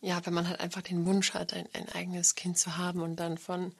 ja, 0.00 0.24
wenn 0.26 0.34
man 0.34 0.48
halt 0.48 0.60
einfach 0.60 0.82
den 0.82 1.06
Wunsch 1.06 1.32
hat, 1.32 1.52
ein, 1.52 1.68
ein 1.72 1.88
eigenes 1.90 2.34
Kind 2.34 2.58
zu 2.58 2.76
haben 2.76 3.00
und 3.00 3.16
dann 3.16 3.38
von 3.38 3.72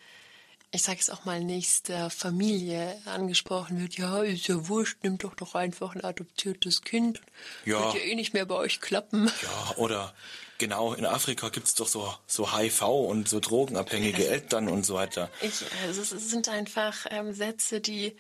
ich 0.75 0.83
sage 0.83 0.99
es 0.99 1.11
auch 1.11 1.27
mal, 1.27 1.45
nächster 1.45 2.09
Familie 2.09 2.99
angesprochen 3.05 3.79
wird, 3.79 3.99
ja, 3.99 4.23
ist 4.23 4.49
ja 4.49 4.69
wurscht, 4.69 4.97
nimm 5.03 5.19
doch 5.19 5.35
doch 5.35 5.55
einfach 5.55 5.95
ein 5.95 6.03
adoptiertes 6.03 6.81
Kind. 6.81 7.21
Ja. 7.67 7.85
Wird 7.85 8.03
ja 8.03 8.11
eh 8.11 8.15
nicht 8.15 8.33
mehr 8.33 8.47
bei 8.47 8.55
euch 8.55 8.81
klappen. 8.81 9.31
Ja, 9.43 9.75
oder 9.77 10.15
genau, 10.57 10.95
in 10.95 11.05
Afrika 11.05 11.51
gibt 11.51 11.67
es 11.67 11.75
doch 11.75 11.87
so, 11.87 12.15
so 12.27 12.57
HIV 12.57 12.83
und 12.83 13.29
so 13.29 13.39
drogenabhängige 13.39 14.27
Eltern 14.29 14.69
und 14.69 14.87
so 14.87 14.95
weiter. 14.95 15.31
Ich, 15.43 15.63
also 15.87 16.01
es 16.01 16.31
sind 16.31 16.49
einfach 16.49 17.05
ähm, 17.11 17.35
Sätze, 17.35 17.83
die 17.83 18.17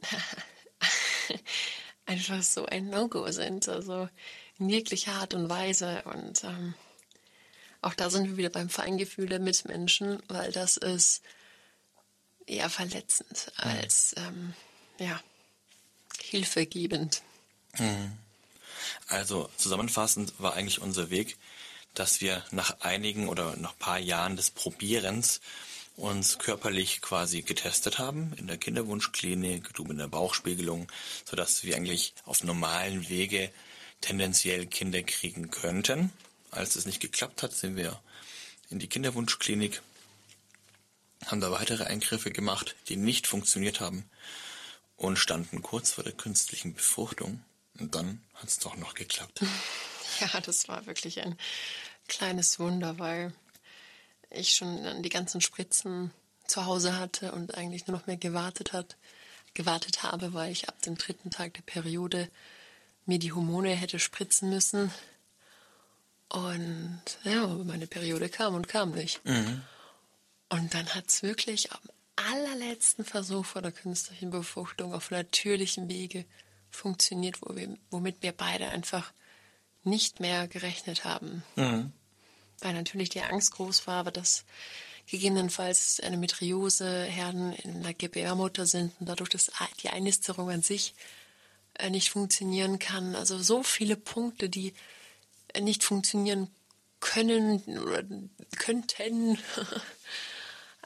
einfach 2.06 2.42
so 2.42 2.64
ein 2.64 2.88
No-Go 2.88 3.30
sind, 3.30 3.68
also 3.68 4.08
in 4.58 4.70
jeglicher 4.70 5.12
Art 5.12 5.34
und 5.34 5.50
Weise. 5.50 6.02
Und 6.04 6.44
ähm, 6.44 6.72
auch 7.82 7.92
da 7.92 8.08
sind 8.08 8.26
wir 8.26 8.36
wieder 8.38 8.50
beim 8.50 8.70
Feingefühl 8.70 9.26
der 9.26 9.38
Mitmenschen, 9.38 10.22
weil 10.28 10.50
das 10.50 10.78
ist 10.78 11.20
eher 12.46 12.70
verletzend 12.70 13.52
als 13.56 14.14
ähm, 14.16 14.54
ja, 14.98 15.20
hilfegebend. 16.20 17.22
Mhm. 17.78 18.12
Also 19.08 19.48
zusammenfassend 19.56 20.32
war 20.38 20.54
eigentlich 20.54 20.80
unser 20.80 21.10
Weg, 21.10 21.36
dass 21.94 22.20
wir 22.20 22.44
nach 22.50 22.80
einigen 22.80 23.28
oder 23.28 23.56
nach 23.56 23.72
ein 23.72 23.78
paar 23.78 23.98
Jahren 23.98 24.36
des 24.36 24.50
Probierens 24.50 25.40
uns 25.96 26.38
körperlich 26.38 27.02
quasi 27.02 27.42
getestet 27.42 27.98
haben 27.98 28.32
in 28.36 28.46
der 28.46 28.56
Kinderwunschklinik, 28.56 29.74
du 29.74 29.84
mit 29.84 29.98
der 29.98 30.08
Bauchspiegelung, 30.08 30.86
sodass 31.24 31.62
wir 31.64 31.76
eigentlich 31.76 32.14
auf 32.24 32.42
normalen 32.42 33.08
Wege 33.08 33.50
tendenziell 34.00 34.66
Kinder 34.66 35.02
kriegen 35.02 35.50
könnten. 35.50 36.12
Als 36.50 36.76
es 36.76 36.86
nicht 36.86 37.00
geklappt 37.00 37.42
hat, 37.42 37.52
sind 37.52 37.76
wir 37.76 38.00
in 38.70 38.78
die 38.78 38.88
Kinderwunschklinik 38.88 39.82
haben 41.26 41.40
da 41.40 41.50
weitere 41.50 41.84
Eingriffe 41.84 42.30
gemacht, 42.30 42.76
die 42.88 42.96
nicht 42.96 43.26
funktioniert 43.26 43.80
haben 43.80 44.08
und 44.96 45.18
standen 45.18 45.62
kurz 45.62 45.92
vor 45.92 46.04
der 46.04 46.12
künstlichen 46.12 46.74
Befruchtung. 46.74 47.42
Und 47.78 47.94
dann 47.94 48.22
hat 48.34 48.48
es 48.48 48.58
doch 48.58 48.76
noch 48.76 48.94
geklappt. 48.94 49.42
Ja, 50.18 50.40
das 50.40 50.68
war 50.68 50.86
wirklich 50.86 51.20
ein 51.20 51.38
kleines 52.08 52.58
Wunder, 52.58 52.98
weil 52.98 53.32
ich 54.28 54.52
schon 54.52 55.02
die 55.02 55.08
ganzen 55.08 55.40
Spritzen 55.40 56.10
zu 56.46 56.66
Hause 56.66 56.98
hatte 56.98 57.32
und 57.32 57.54
eigentlich 57.54 57.86
nur 57.86 57.96
noch 57.96 58.06
mehr 58.06 58.16
gewartet 58.16 58.72
hat, 58.72 58.96
gewartet 59.54 60.02
habe, 60.02 60.34
weil 60.34 60.52
ich 60.52 60.68
ab 60.68 60.82
dem 60.82 60.98
dritten 60.98 61.30
Tag 61.30 61.54
der 61.54 61.62
Periode 61.62 62.28
mir 63.06 63.18
die 63.18 63.32
Hormone 63.32 63.70
hätte 63.70 63.98
spritzen 63.98 64.50
müssen. 64.50 64.92
Und 66.28 67.02
ja, 67.24 67.46
meine 67.46 67.86
Periode 67.86 68.28
kam 68.28 68.54
und 68.54 68.68
kam 68.68 68.90
nicht. 68.90 69.24
Mhm. 69.24 69.62
Und 70.50 70.74
dann 70.74 70.94
hat 70.94 71.08
es 71.08 71.22
wirklich 71.22 71.72
am 71.72 71.80
allerletzten 72.16 73.04
Versuch 73.04 73.46
vor 73.46 73.62
der 73.62 73.72
künstlichen 73.72 74.30
Befruchtung 74.30 74.92
auf 74.92 75.10
natürlichem 75.10 75.88
Wege 75.88 76.26
funktioniert, 76.70 77.40
wo 77.40 77.56
wir, 77.56 77.76
womit 77.90 78.22
wir 78.22 78.32
beide 78.32 78.68
einfach 78.68 79.12
nicht 79.84 80.20
mehr 80.20 80.46
gerechnet 80.48 81.04
haben. 81.04 81.42
Mhm. 81.56 81.92
Weil 82.60 82.74
natürlich 82.74 83.08
die 83.08 83.22
Angst 83.22 83.52
groß 83.52 83.86
war, 83.86 84.00
aber 84.00 84.10
dass 84.10 84.44
gegebenenfalls 85.06 85.98
Endometriose 85.98 87.04
Herden 87.04 87.52
in 87.52 87.82
der 87.82 87.94
Gebärmutter 87.94 88.66
sind 88.66 88.92
und 89.00 89.08
dadurch 89.08 89.30
dass 89.30 89.50
die 89.82 89.88
Einnisterung 89.88 90.50
an 90.50 90.62
sich 90.62 90.94
äh, 91.74 91.90
nicht 91.90 92.10
funktionieren 92.10 92.78
kann. 92.78 93.14
Also 93.14 93.38
so 93.42 93.62
viele 93.62 93.96
Punkte, 93.96 94.48
die 94.48 94.74
äh, 95.54 95.60
nicht 95.60 95.82
funktionieren 95.82 96.48
können 97.00 97.62
oder 97.78 98.04
könnten. 98.58 99.38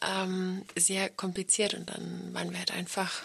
ähm, 0.06 0.64
sehr 0.76 1.08
kompliziert 1.08 1.74
und 1.74 1.88
dann 1.88 2.34
waren 2.34 2.50
wir 2.50 2.58
halt 2.58 2.72
einfach 2.72 3.22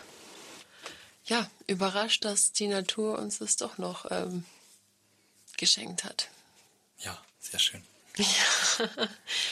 ja 1.26 1.50
überrascht, 1.68 2.26
dass 2.26 2.52
die 2.52 2.68
Natur 2.68 3.20
uns 3.20 3.40
das 3.40 3.56
doch 3.56 3.78
noch 3.78 4.06
ähm, 4.12 4.46
geschenkt 5.58 6.04
hat. 6.04 6.30
Ja, 7.00 7.18
sehr 7.40 7.60
schön. 7.60 7.84
Ja. 8.18 8.88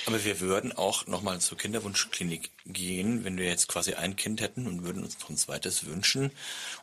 Aber 0.05 0.23
wir 0.23 0.39
würden 0.39 0.71
auch 0.71 1.07
nochmal 1.07 1.39
zur 1.41 1.57
Kinderwunschklinik 1.57 2.49
gehen, 2.65 3.23
wenn 3.23 3.37
wir 3.37 3.45
jetzt 3.45 3.67
quasi 3.67 3.93
ein 3.93 4.15
Kind 4.15 4.41
hätten 4.41 4.67
und 4.67 4.83
würden 4.83 5.03
uns 5.03 5.19
noch 5.19 5.29
ein 5.29 5.37
zweites 5.37 5.85
wünschen 5.85 6.31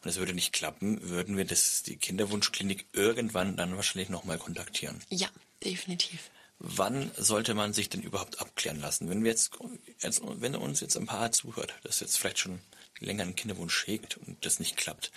und 0.02 0.09
es 0.09 0.16
würde 0.16 0.35
nicht 0.35 0.52
klappen, 0.52 1.09
würden 1.09 1.37
wir 1.37 1.44
das, 1.44 1.83
die 1.83 1.96
Kinderwunschklinik 1.96 2.87
irgendwann 2.92 3.57
dann 3.57 3.76
wahrscheinlich 3.76 4.11
nochmal 4.11 4.38
kontaktieren. 4.38 5.00
Ja, 5.09 5.28
definitiv. 5.62 6.30
Wann 6.59 7.11
sollte 7.17 7.55
man 7.55 7.73
sich 7.73 7.88
denn 7.88 8.03
überhaupt 8.03 8.40
abklären 8.40 8.81
lassen? 8.81 9.11
Wenn 9.11 9.25
wir 9.25 9.31
jetzt, 9.31 9.53
wenn 10.01 10.55
uns 10.55 10.81
jetzt 10.81 10.97
ein 10.97 11.07
Paar 11.07 11.33
zuhört, 11.33 11.75
das 11.83 12.01
jetzt 12.01 12.19
vielleicht 12.19 12.38
schon 12.38 12.61
länger 13.01 13.25
einen 13.25 13.37
Kinderwunsch 13.37 13.87
hegt 13.87 14.17
und 14.17 14.45
das 14.47 14.61
nicht 14.61 14.77
klappt, 14.77 15.11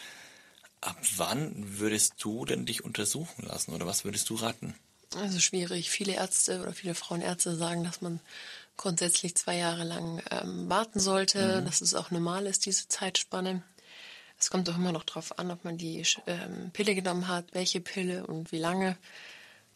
ab 0.81 0.97
wann 1.15 1.79
würdest 1.79 2.15
du 2.19 2.45
denn 2.45 2.65
dich 2.65 2.83
untersuchen 2.83 3.45
lassen 3.45 3.73
oder 3.73 3.85
was 3.85 4.03
würdest 4.03 4.29
du 4.29 4.35
raten? 4.35 4.75
Also 5.15 5.39
schwierig. 5.39 5.89
Viele 5.89 6.13
Ärzte 6.13 6.61
oder 6.61 6.73
viele 6.73 6.95
Frauenärzte 6.95 7.55
sagen, 7.55 7.83
dass 7.83 8.01
man 8.01 8.19
grundsätzlich 8.75 9.35
zwei 9.35 9.57
Jahre 9.57 9.83
lang 9.83 10.21
ähm, 10.29 10.69
warten 10.69 10.99
sollte, 10.99 11.61
mhm. 11.61 11.65
dass 11.65 11.81
es 11.81 11.95
auch 11.95 12.11
normal 12.11 12.45
ist, 12.45 12.65
diese 12.65 12.87
Zeitspanne. 12.87 13.63
Es 14.39 14.49
kommt 14.49 14.69
auch 14.69 14.75
immer 14.75 14.91
noch 14.91 15.03
darauf 15.03 15.39
an, 15.39 15.49
ob 15.49 15.63
man 15.63 15.77
die 15.77 16.03
ähm, 16.27 16.69
Pille 16.71 16.93
genommen 16.93 17.27
hat, 17.27 17.45
welche 17.53 17.81
Pille 17.81 18.27
und 18.27 18.51
wie 18.51 18.59
lange. 18.59 18.97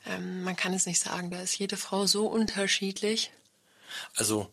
Ähm, 0.06 0.44
man 0.44 0.56
kann 0.56 0.74
es 0.74 0.86
nicht 0.86 1.00
sagen, 1.00 1.30
da 1.32 1.42
ist 1.42 1.58
jede 1.58 1.78
Frau 1.78 2.06
so 2.06 2.28
unterschiedlich. 2.28 3.32
Also. 4.16 4.50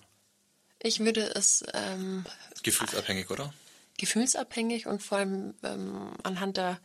Ich 0.80 1.00
würde 1.00 1.22
es. 1.34 1.64
Ähm, 1.74 2.24
gefühlsabhängig, 2.62 3.30
oder? 3.30 3.52
Gefühlsabhängig 3.96 4.86
und 4.86 5.02
vor 5.02 5.18
allem 5.18 5.54
ähm, 5.64 6.12
anhand 6.22 6.56
der, 6.56 6.78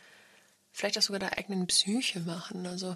vielleicht 0.72 0.98
auch 0.98 1.04
sogar 1.04 1.20
der 1.20 1.38
eigenen 1.38 1.68
Psyche 1.68 2.20
machen. 2.22 2.66
Also 2.66 2.96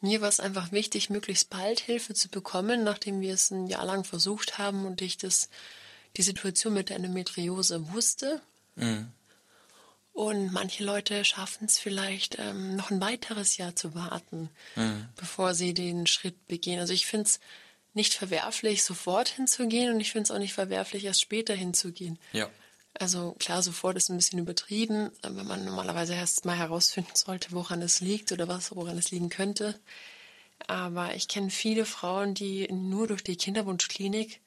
mir 0.00 0.20
war 0.20 0.28
es 0.28 0.40
einfach 0.40 0.72
wichtig, 0.72 1.08
möglichst 1.08 1.48
bald 1.48 1.80
Hilfe 1.80 2.14
zu 2.14 2.28
bekommen, 2.28 2.84
nachdem 2.84 3.20
wir 3.20 3.32
es 3.32 3.50
ein 3.50 3.66
Jahr 3.66 3.86
lang 3.86 4.04
versucht 4.04 4.58
haben 4.58 4.84
und 4.84 5.00
ich 5.00 5.16
das, 5.16 5.48
die 6.16 6.22
Situation 6.22 6.74
mit 6.74 6.90
der 6.90 6.96
Endometriose 6.96 7.92
wusste. 7.92 8.42
Mhm. 8.74 9.10
Und 10.16 10.50
manche 10.50 10.82
Leute 10.82 11.26
schaffen 11.26 11.66
es 11.66 11.78
vielleicht, 11.78 12.38
ähm, 12.38 12.74
noch 12.74 12.90
ein 12.90 13.02
weiteres 13.02 13.58
Jahr 13.58 13.76
zu 13.76 13.94
warten, 13.94 14.48
mhm. 14.74 15.10
bevor 15.14 15.52
sie 15.52 15.74
den 15.74 16.06
Schritt 16.06 16.46
begehen. 16.46 16.80
Also 16.80 16.94
ich 16.94 17.04
finde 17.04 17.26
es 17.26 17.38
nicht 17.92 18.14
verwerflich, 18.14 18.82
sofort 18.82 19.28
hinzugehen 19.28 19.92
und 19.92 20.00
ich 20.00 20.12
finde 20.12 20.22
es 20.22 20.30
auch 20.30 20.38
nicht 20.38 20.54
verwerflich, 20.54 21.04
erst 21.04 21.20
später 21.20 21.52
hinzugehen. 21.52 22.18
Ja. 22.32 22.48
Also 22.98 23.36
klar, 23.38 23.62
sofort 23.62 23.98
ist 23.98 24.08
ein 24.08 24.16
bisschen 24.16 24.38
übertrieben, 24.38 25.10
wenn 25.20 25.46
man 25.46 25.66
normalerweise 25.66 26.14
erst 26.14 26.46
mal 26.46 26.56
herausfinden 26.56 27.14
sollte, 27.14 27.52
woran 27.52 27.82
es 27.82 28.00
liegt 28.00 28.32
oder 28.32 28.48
was, 28.48 28.74
woran 28.74 28.96
es 28.96 29.10
liegen 29.10 29.28
könnte. 29.28 29.78
Aber 30.66 31.14
ich 31.14 31.28
kenne 31.28 31.50
viele 31.50 31.84
Frauen, 31.84 32.32
die 32.32 32.66
nur 32.72 33.06
durch 33.06 33.22
die 33.22 33.36
Kinderwunschklinik 33.36 34.40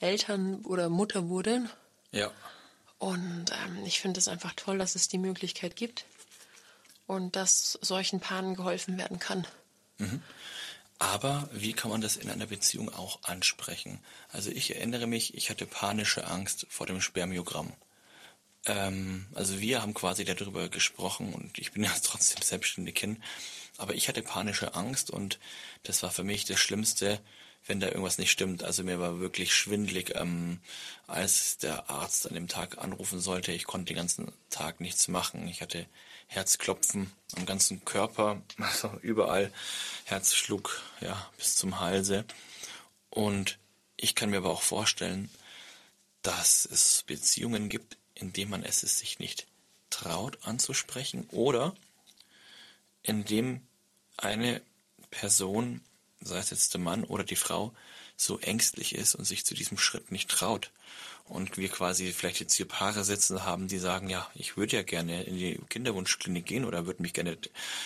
Eltern 0.00 0.64
oder 0.64 0.88
Mutter 0.88 1.28
wurden. 1.28 1.70
Ja. 2.10 2.32
Und 3.02 3.46
ähm, 3.50 3.84
ich 3.84 3.98
finde 3.98 4.20
es 4.20 4.28
einfach 4.28 4.52
toll, 4.54 4.78
dass 4.78 4.94
es 4.94 5.08
die 5.08 5.18
Möglichkeit 5.18 5.74
gibt 5.74 6.04
und 7.08 7.34
dass 7.34 7.76
solchen 7.82 8.20
Paaren 8.20 8.54
geholfen 8.54 8.96
werden 8.96 9.18
kann. 9.18 9.44
Mhm. 9.98 10.22
Aber 11.00 11.48
wie 11.52 11.72
kann 11.72 11.90
man 11.90 12.00
das 12.00 12.14
in 12.14 12.30
einer 12.30 12.46
Beziehung 12.46 12.94
auch 12.94 13.24
ansprechen? 13.24 13.98
Also 14.28 14.50
ich 14.52 14.76
erinnere 14.76 15.08
mich, 15.08 15.34
ich 15.34 15.50
hatte 15.50 15.66
panische 15.66 16.28
Angst 16.28 16.64
vor 16.70 16.86
dem 16.86 17.00
Spermiogramm. 17.00 17.72
Ähm, 18.66 19.26
also 19.34 19.58
wir 19.58 19.82
haben 19.82 19.94
quasi 19.94 20.24
darüber 20.24 20.68
gesprochen 20.68 21.34
und 21.34 21.58
ich 21.58 21.72
bin 21.72 21.82
ja 21.82 21.92
trotzdem 22.04 22.40
selbstständig 22.40 22.96
hin. 23.00 23.20
Aber 23.78 23.96
ich 23.96 24.06
hatte 24.06 24.22
panische 24.22 24.76
Angst 24.76 25.10
und 25.10 25.40
das 25.82 26.04
war 26.04 26.12
für 26.12 26.22
mich 26.22 26.44
das 26.44 26.60
Schlimmste, 26.60 27.20
wenn 27.66 27.80
da 27.80 27.88
irgendwas 27.88 28.18
nicht 28.18 28.30
stimmt. 28.30 28.64
Also 28.64 28.82
mir 28.82 28.98
war 28.98 29.20
wirklich 29.20 29.54
schwindlig, 29.54 30.14
ähm, 30.16 30.60
als 31.06 31.58
der 31.58 31.90
Arzt 31.90 32.26
an 32.26 32.34
dem 32.34 32.48
Tag 32.48 32.78
anrufen 32.78 33.20
sollte. 33.20 33.52
Ich 33.52 33.64
konnte 33.64 33.92
den 33.92 33.96
ganzen 33.96 34.32
Tag 34.50 34.80
nichts 34.80 35.08
machen. 35.08 35.46
Ich 35.48 35.62
hatte 35.62 35.86
Herzklopfen 36.26 37.12
am 37.36 37.46
ganzen 37.46 37.84
Körper, 37.84 38.42
also 38.58 38.90
überall. 39.02 39.52
Herz 40.04 40.34
schlug 40.34 40.80
ja 41.00 41.30
bis 41.36 41.56
zum 41.56 41.80
Halse. 41.80 42.24
Und 43.10 43.58
ich 43.96 44.14
kann 44.14 44.30
mir 44.30 44.38
aber 44.38 44.50
auch 44.50 44.62
vorstellen, 44.62 45.30
dass 46.22 46.64
es 46.64 47.04
Beziehungen 47.06 47.68
gibt, 47.68 47.96
indem 48.14 48.50
man 48.50 48.64
es 48.64 48.80
sich 48.80 49.18
nicht 49.18 49.46
traut 49.90 50.38
anzusprechen 50.42 51.28
oder 51.30 51.74
indem 53.02 53.60
eine 54.16 54.62
Person, 55.10 55.82
sei 56.24 56.38
es 56.38 56.50
jetzt 56.50 56.74
der 56.74 56.80
Mann 56.80 57.04
oder 57.04 57.24
die 57.24 57.36
Frau, 57.36 57.72
so 58.16 58.38
ängstlich 58.38 58.94
ist 58.94 59.14
und 59.14 59.24
sich 59.24 59.44
zu 59.44 59.54
diesem 59.54 59.78
Schritt 59.78 60.12
nicht 60.12 60.30
traut. 60.30 60.70
Und 61.24 61.56
wir 61.56 61.68
quasi 61.68 62.12
vielleicht 62.12 62.40
jetzt 62.40 62.54
hier 62.54 62.66
Paare 62.66 63.04
sitzen 63.04 63.44
haben, 63.44 63.68
die 63.68 63.78
sagen, 63.78 64.10
ja, 64.10 64.28
ich 64.34 64.56
würde 64.56 64.76
ja 64.76 64.82
gerne 64.82 65.22
in 65.22 65.36
die 65.36 65.58
Kinderwunschklinik 65.68 66.44
gehen 66.44 66.64
oder 66.64 66.86
würde 66.86 67.00
mich 67.00 67.14
gerne 67.14 67.38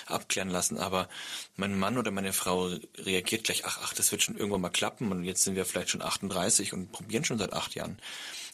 abklären 0.07 0.49
lassen, 0.49 0.79
aber 0.79 1.09
mein 1.55 1.79
Mann 1.79 1.99
oder 1.99 2.11
meine 2.11 2.33
Frau 2.33 2.71
reagiert 2.97 3.45
gleich, 3.45 3.65
ach, 3.65 3.79
ach, 3.83 3.93
das 3.95 4.11
wird 4.11 4.23
schon 4.23 4.37
irgendwann 4.37 4.63
mal 4.63 4.71
klappen 4.71 5.13
und 5.13 5.23
jetzt 5.23 5.43
sind 5.45 5.55
wir 5.55 5.65
vielleicht 5.65 5.91
schon 5.91 6.03
38 6.03 6.73
und 6.73 6.93
probieren 6.93 7.25
schon 7.25 7.39
seit 7.39 7.53
acht 7.53 7.75
Jahren. 7.75 7.99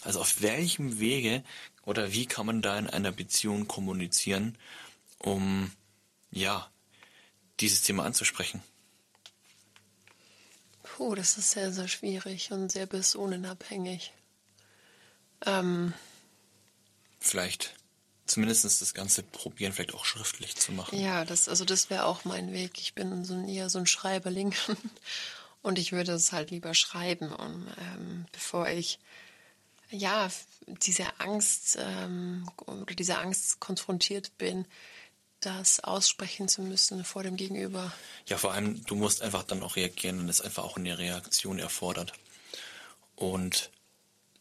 Also 0.03 0.21
auf 0.21 0.43
welchem 0.43 0.99
Wege 0.99 1.45
oder 1.85 2.13
wie 2.13 2.27
kann 2.27 2.47
man 2.47 2.61
da 2.61 2.79
in 2.79 2.89
einer 2.89 3.13
Beziehung 3.13 3.69
kommunizieren, 3.69 4.59
um 5.19 5.71
ja 6.31 6.71
dieses 7.61 7.83
Thema 7.83 8.05
anzusprechen? 8.05 8.63
Puh, 10.97 11.15
das 11.15 11.39
ist 11.39 11.53
sehr, 11.53 11.73
sehr 11.73 11.89
schwierig 11.89 12.53
und 12.53 12.71
sehr 12.71 12.85
personenabhängig. 12.85 14.13
Ähm, 15.47 15.95
vielleicht 17.19 17.75
zumindest 18.27 18.65
das 18.65 18.93
Ganze 18.93 19.23
probieren, 19.23 19.73
vielleicht 19.73 19.95
auch 19.95 20.05
schriftlich 20.05 20.55
zu 20.57 20.71
machen. 20.73 20.99
Ja, 20.99 21.25
das, 21.25 21.49
also 21.49 21.65
das 21.65 21.89
wäre 21.89 22.05
auch 22.05 22.27
mein 22.27 22.53
Weg. 22.53 22.73
Ich 22.79 22.95
bin 22.95 23.25
so 23.25 23.33
ein, 23.33 23.49
eher 23.49 23.71
so 23.71 23.79
ein 23.79 23.87
Schreiberling 23.87 24.55
und 25.63 25.79
ich 25.79 25.93
würde 25.93 26.13
es 26.13 26.31
halt 26.33 26.51
lieber 26.51 26.75
schreiben, 26.75 27.33
um, 27.33 27.69
ähm, 27.79 28.27
bevor 28.31 28.69
ich 28.69 28.99
ja, 29.89 30.31
diese 30.67 31.05
Angst 31.21 31.79
ähm, 31.81 32.49
oder 32.67 32.95
diese 32.95 33.19
Angst 33.19 33.61
konfrontiert 33.61 34.37
bin, 34.37 34.67
das 35.43 35.81
aussprechen 35.81 36.49
zu 36.49 36.63
müssen 36.63 37.05
vor 37.05 37.23
dem 37.23 37.37
Gegenüber. 37.37 37.93
Ja, 38.27 38.39
vor 38.39 38.53
allem, 38.53 38.85
du 38.85 38.95
musst 38.95 39.23
einfach 39.23 39.43
dann 39.43 39.63
auch 39.63 39.77
reagieren 39.77 40.21
und 40.21 40.29
es 40.29 40.41
einfach 40.41 40.65
auch 40.65 40.77
eine 40.77 40.99
Reaktion 40.99 41.59
erfordert. 41.59 42.13
Und 43.17 43.71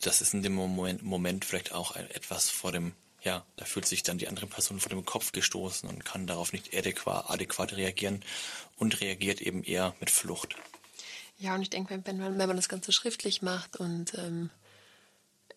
das 0.02 0.22
ist 0.22 0.34
in 0.34 0.44
dem 0.44 0.54
Moment, 0.54 1.04
Moment 1.04 1.46
vielleicht 1.46 1.74
auch 1.74 1.96
etwas 1.96 2.50
vor 2.50 2.72
dem, 2.72 2.94
ja, 3.22 3.46
da 3.56 3.66
fühlt 3.66 3.88
sich 3.88 4.04
dann 4.04 4.18
die 4.18 4.28
andere 4.28 4.48
Person 4.48 4.80
vor 4.80 4.90
dem 4.90 5.06
Kopf 5.06 5.32
gestoßen 5.32 5.88
und 5.88 6.06
kann 6.06 6.28
darauf 6.28 6.54
nicht 6.54 6.74
adäquat, 6.74 7.30
adäquat 7.30 7.74
reagieren 7.74 8.24
und 8.78 9.02
reagiert 9.02 9.42
eben 9.42 9.64
eher 9.64 9.96
mit 10.00 10.10
Flucht. 10.10 10.56
Ja, 11.38 11.56
und 11.56 11.62
ich 11.62 11.70
denke, 11.70 12.00
wenn 12.04 12.18
man, 12.18 12.38
wenn 12.38 12.48
man 12.48 12.56
das 12.56 12.70
Ganze 12.70 12.92
schriftlich 12.92 13.42
macht 13.42 13.78
und 13.78 14.14
ähm, 14.16 14.50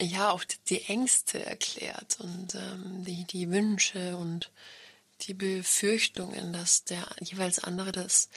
ja 0.00 0.30
auch 0.30 0.44
die 0.68 0.82
Ängste 0.84 1.44
erklärt 1.44 2.18
und 2.20 2.54
ähm, 2.54 3.04
die, 3.04 3.24
die 3.24 3.50
Wünsche 3.50 4.16
und 4.16 4.50
die 5.22 5.34
Befürchtungen, 5.34 6.52
dass 6.52 6.84
der 6.84 7.06
jeweils 7.20 7.58
andere 7.58 7.92
das 7.92 8.28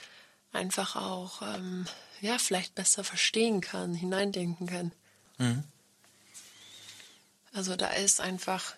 einfach 0.52 0.96
auch 0.96 1.42
ähm, 1.42 1.86
ja 2.22 2.38
vielleicht 2.38 2.76
besser 2.76 3.04
verstehen 3.04 3.62
kann, 3.62 3.94
hineindenken 3.94 4.68
kann. 4.68 4.92
Mhm. 5.38 5.63
Also 7.54 7.76
da 7.76 7.90
ist 7.90 8.22
einfach 8.22 8.76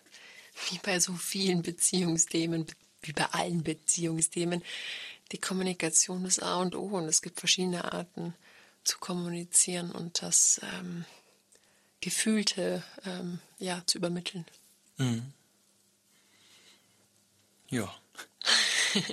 wie 0.70 0.80
bei 0.80 1.00
so 1.00 1.14
vielen 1.14 1.62
Beziehungsthemen, 1.62 2.66
wie 3.02 3.14
bei 3.14 3.26
allen 3.26 3.64
Beziehungsthemen, 3.64 4.64
die 5.32 5.38
Kommunikation 5.38 6.26
ist 6.26 6.42
A 6.42 6.58
und 6.58 6.76
O 6.76 6.86
und 6.98 7.06
es 7.06 7.22
gibt 7.22 7.40
verschiedene 7.40 7.92
Arten 7.92 8.34
zu 8.84 8.98
kommunizieren 8.98 9.92
und 9.92 10.22
das 10.22 10.60
ähm, 10.64 11.06
Gefühlte 12.02 12.84
ähm, 13.06 13.40
ja, 13.60 13.84
zu 13.86 13.98
übermitteln. 13.98 14.46
Mhm. 14.98 15.34
Ja. 17.70 17.94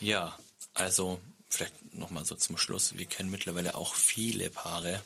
ja, 0.00 0.38
also 0.74 1.20
vielleicht 1.48 1.94
nochmal 1.94 2.24
so 2.24 2.34
zum 2.34 2.56
Schluss. 2.58 2.96
Wir 2.98 3.06
kennen 3.06 3.30
mittlerweile 3.30 3.74
auch 3.74 3.94
viele 3.94 4.50
Paare. 4.50 5.02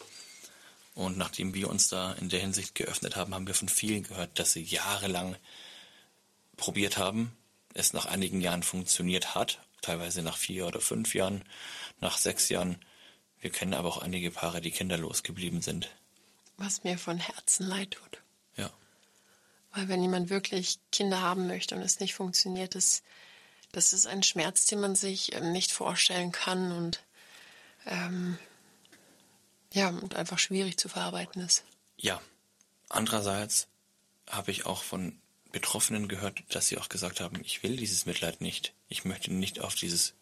Und 0.94 1.16
nachdem 1.16 1.54
wir 1.54 1.70
uns 1.70 1.88
da 1.88 2.12
in 2.14 2.28
der 2.28 2.40
Hinsicht 2.40 2.74
geöffnet 2.74 3.14
haben, 3.14 3.34
haben 3.34 3.46
wir 3.46 3.54
von 3.54 3.68
vielen 3.68 4.02
gehört, 4.02 4.38
dass 4.38 4.52
sie 4.52 4.62
jahrelang 4.62 5.36
probiert 6.56 6.98
haben, 6.98 7.36
es 7.74 7.92
nach 7.92 8.06
einigen 8.06 8.40
Jahren 8.40 8.64
funktioniert 8.64 9.36
hat, 9.36 9.60
teilweise 9.80 10.22
nach 10.22 10.36
vier 10.36 10.66
oder 10.66 10.80
fünf 10.80 11.14
Jahren, 11.14 11.44
nach 12.00 12.18
sechs 12.18 12.48
Jahren. 12.48 12.84
Wir 13.38 13.50
kennen 13.50 13.74
aber 13.74 13.88
auch 13.88 13.98
einige 13.98 14.32
Paare, 14.32 14.60
die 14.60 14.72
kinderlos 14.72 15.22
geblieben 15.22 15.62
sind 15.62 15.88
was 16.58 16.84
mir 16.84 16.98
von 16.98 17.18
Herzen 17.18 17.66
leid 17.66 17.92
tut. 17.92 18.22
Weil 19.78 19.86
wenn 19.86 20.02
jemand 20.02 20.28
wirklich 20.28 20.80
Kinder 20.90 21.22
haben 21.22 21.46
möchte 21.46 21.76
und 21.76 21.82
es 21.82 22.00
nicht 22.00 22.12
funktioniert, 22.12 22.74
das, 22.74 23.04
das 23.70 23.92
ist 23.92 24.08
ein 24.08 24.24
Schmerz, 24.24 24.66
den 24.66 24.80
man 24.80 24.96
sich 24.96 25.32
ähm, 25.36 25.52
nicht 25.52 25.70
vorstellen 25.70 26.32
kann 26.32 26.72
und 26.72 27.04
ähm, 27.86 28.36
ja, 29.72 29.90
und 29.90 30.16
einfach 30.16 30.40
schwierig 30.40 30.78
zu 30.78 30.88
verarbeiten 30.88 31.42
ist. 31.42 31.62
Ja. 31.96 32.20
Andererseits 32.88 33.68
habe 34.28 34.50
ich 34.50 34.66
auch 34.66 34.82
von 34.82 35.16
Betroffenen 35.52 36.08
gehört, 36.08 36.42
dass 36.48 36.66
sie 36.66 36.78
auch 36.78 36.88
gesagt 36.88 37.20
haben, 37.20 37.40
ich 37.44 37.62
will 37.62 37.76
dieses 37.76 38.04
Mitleid 38.04 38.40
nicht. 38.40 38.74
Ich 38.88 39.04
möchte 39.04 39.32
nicht 39.32 39.60
auf 39.60 39.76
dieses 39.76 40.14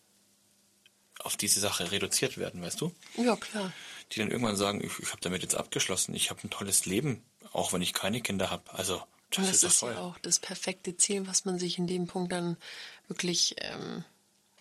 auf 1.21 1.39
diese 1.39 1.61
Sache 1.61 1.93
reduziert 1.93 2.37
werden, 2.37 2.61
weißt 2.61 2.79
du? 2.83 2.95
Ja, 3.17 3.37
klar. 3.37 3.73
Die 4.13 4.19
dann 4.19 4.31
irgendwann 4.31 4.55
sagen, 4.55 4.85
ich, 4.85 4.99
ich 4.99 5.09
habe 5.13 5.23
damit 5.23 5.41
jetzt 5.41 5.55
abgeschlossen, 5.55 6.15
ich 6.15 6.29
habe 6.29 6.45
ein 6.45 6.51
tolles 6.51 6.85
Leben 6.85 7.23
auch 7.57 7.73
wenn 7.73 7.83
ich 7.83 7.95
keine 7.95 8.21
Kinder 8.21 8.51
habe. 8.51 8.73
Also 8.75 9.03
das, 9.37 9.45
Und 9.45 9.63
das 9.63 9.63
ist, 9.63 9.65
ist, 9.65 9.83
ja 9.83 9.99
auch 9.99 10.19
das 10.19 10.39
perfekte 10.39 10.97
Ziel, 10.97 11.27
was 11.27 11.45
man 11.45 11.59
sich 11.59 11.79
in 11.79 11.87
dem 11.87 12.07
Punkt 12.07 12.33
dann 12.33 12.57
wirklich 13.09 13.57
ähm, 13.59 14.05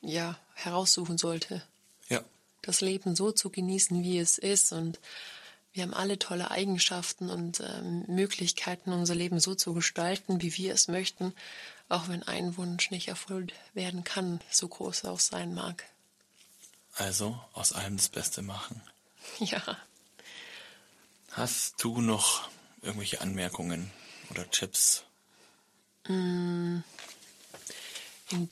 ja, 0.01 0.37
heraussuchen 0.53 1.17
sollte. 1.17 1.61
Ja, 2.09 2.23
Das 2.61 2.81
Leben 2.81 3.15
so 3.15 3.31
zu 3.31 3.49
genießen, 3.49 4.03
wie 4.03 4.19
es 4.19 4.37
ist. 4.37 4.71
Und 4.71 4.99
wir 5.73 5.83
haben 5.83 5.93
alle 5.93 6.19
tolle 6.19 6.51
Eigenschaften 6.51 7.29
und 7.29 7.59
ähm, 7.59 8.05
Möglichkeiten, 8.07 8.93
unser 8.93 9.15
Leben 9.15 9.39
so 9.39 9.55
zu 9.55 9.73
gestalten, 9.73 10.41
wie 10.41 10.55
wir 10.55 10.73
es 10.73 10.87
möchten, 10.87 11.33
auch 11.89 12.07
wenn 12.07 12.23
ein 12.23 12.57
Wunsch 12.57 12.91
nicht 12.91 13.07
erfüllt 13.09 13.53
werden 13.73 14.03
kann, 14.03 14.39
so 14.49 14.67
groß 14.67 15.03
er 15.03 15.11
auch 15.11 15.19
sein 15.19 15.53
mag. 15.53 15.85
also 16.95 17.39
aus 17.53 17.73
allem 17.73 17.97
das 17.97 18.09
Beste 18.09 18.41
machen. 18.41 18.81
Ja. 19.39 19.61
Hast 21.31 21.83
du 21.83 21.99
noch 21.99 22.47
irgendwelche 22.83 23.21
Anmerkungen 23.21 23.91
oder 24.29 24.49
Tipps? 24.49 25.03
In 26.07 26.83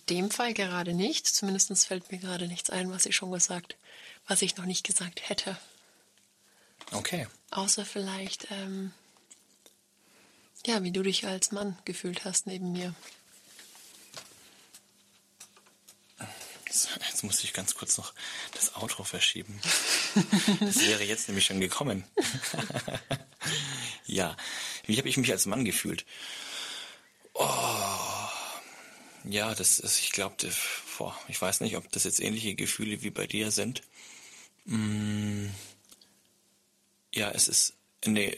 dem 0.10 0.32
Fall 0.32 0.54
gerade 0.54 0.94
nicht. 0.94 1.28
Zumindest 1.28 1.86
fällt 1.86 2.12
mir 2.12 2.20
gerade 2.20 2.48
nichts 2.48 2.70
ein, 2.70 2.92
was 2.92 3.06
ich 3.06 3.16
schon 3.16 3.32
gesagt, 3.32 3.76
was 4.28 4.42
ich 4.42 4.58
noch 4.58 4.66
nicht 4.66 4.86
gesagt 4.86 5.30
hätte. 5.30 5.58
Okay. 6.92 7.28
Außer 7.52 7.86
vielleicht, 7.86 8.50
ähm, 8.52 8.94
ja, 10.66 10.84
wie 10.84 10.92
du 10.92 11.04
dich 11.04 11.26
als 11.28 11.52
Mann 11.52 11.78
gefühlt 11.86 12.26
hast 12.26 12.48
neben 12.48 12.72
mir. 12.72 12.94
Jetzt 16.66 17.24
muss 17.24 17.44
ich 17.44 17.54
ganz 17.54 17.76
kurz 17.76 17.98
noch 17.98 18.14
das 18.54 18.76
Outro 18.76 19.04
verschieben. 19.04 19.60
Das 20.60 20.78
wäre 20.78 21.04
jetzt 21.04 21.28
nämlich 21.28 21.46
schon 21.46 21.60
gekommen. 21.60 22.04
ja, 24.06 24.38
wie 24.84 24.98
habe 24.98 25.10
ich 25.10 25.18
mich 25.18 25.32
als 25.32 25.46
Mann 25.46 25.66
gefühlt? 25.66 26.06
Oh, 27.34 27.48
ja, 29.24 29.56
das 29.56 29.80
ist, 29.80 30.00
ich 30.00 30.12
glaube, 30.12 30.36
ich 31.28 31.42
weiß 31.42 31.62
nicht, 31.62 31.78
ob 31.78 31.92
das 31.92 32.04
jetzt 32.04 32.20
ähnliche 32.20 32.56
Gefühle 32.56 33.02
wie 33.02 33.10
bei 33.10 33.26
dir 33.26 33.52
sind. 33.52 33.82
Mm, 34.66 35.48
ja, 37.14 37.32
es 37.32 37.48
ist 37.48 37.74
eine, 38.06 38.36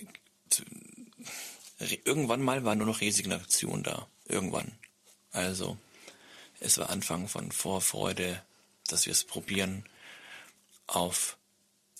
irgendwann 2.03 2.41
mal 2.41 2.63
war 2.63 2.75
nur 2.75 2.87
noch 2.87 3.01
Resignation 3.01 3.83
da. 3.83 4.07
Irgendwann. 4.27 4.71
Also, 5.31 5.77
es 6.59 6.77
war 6.77 6.89
Anfang 6.89 7.27
von 7.27 7.51
Vorfreude, 7.51 8.41
dass 8.87 9.05
wir 9.05 9.11
es 9.11 9.23
probieren, 9.23 9.85
auf 10.87 11.37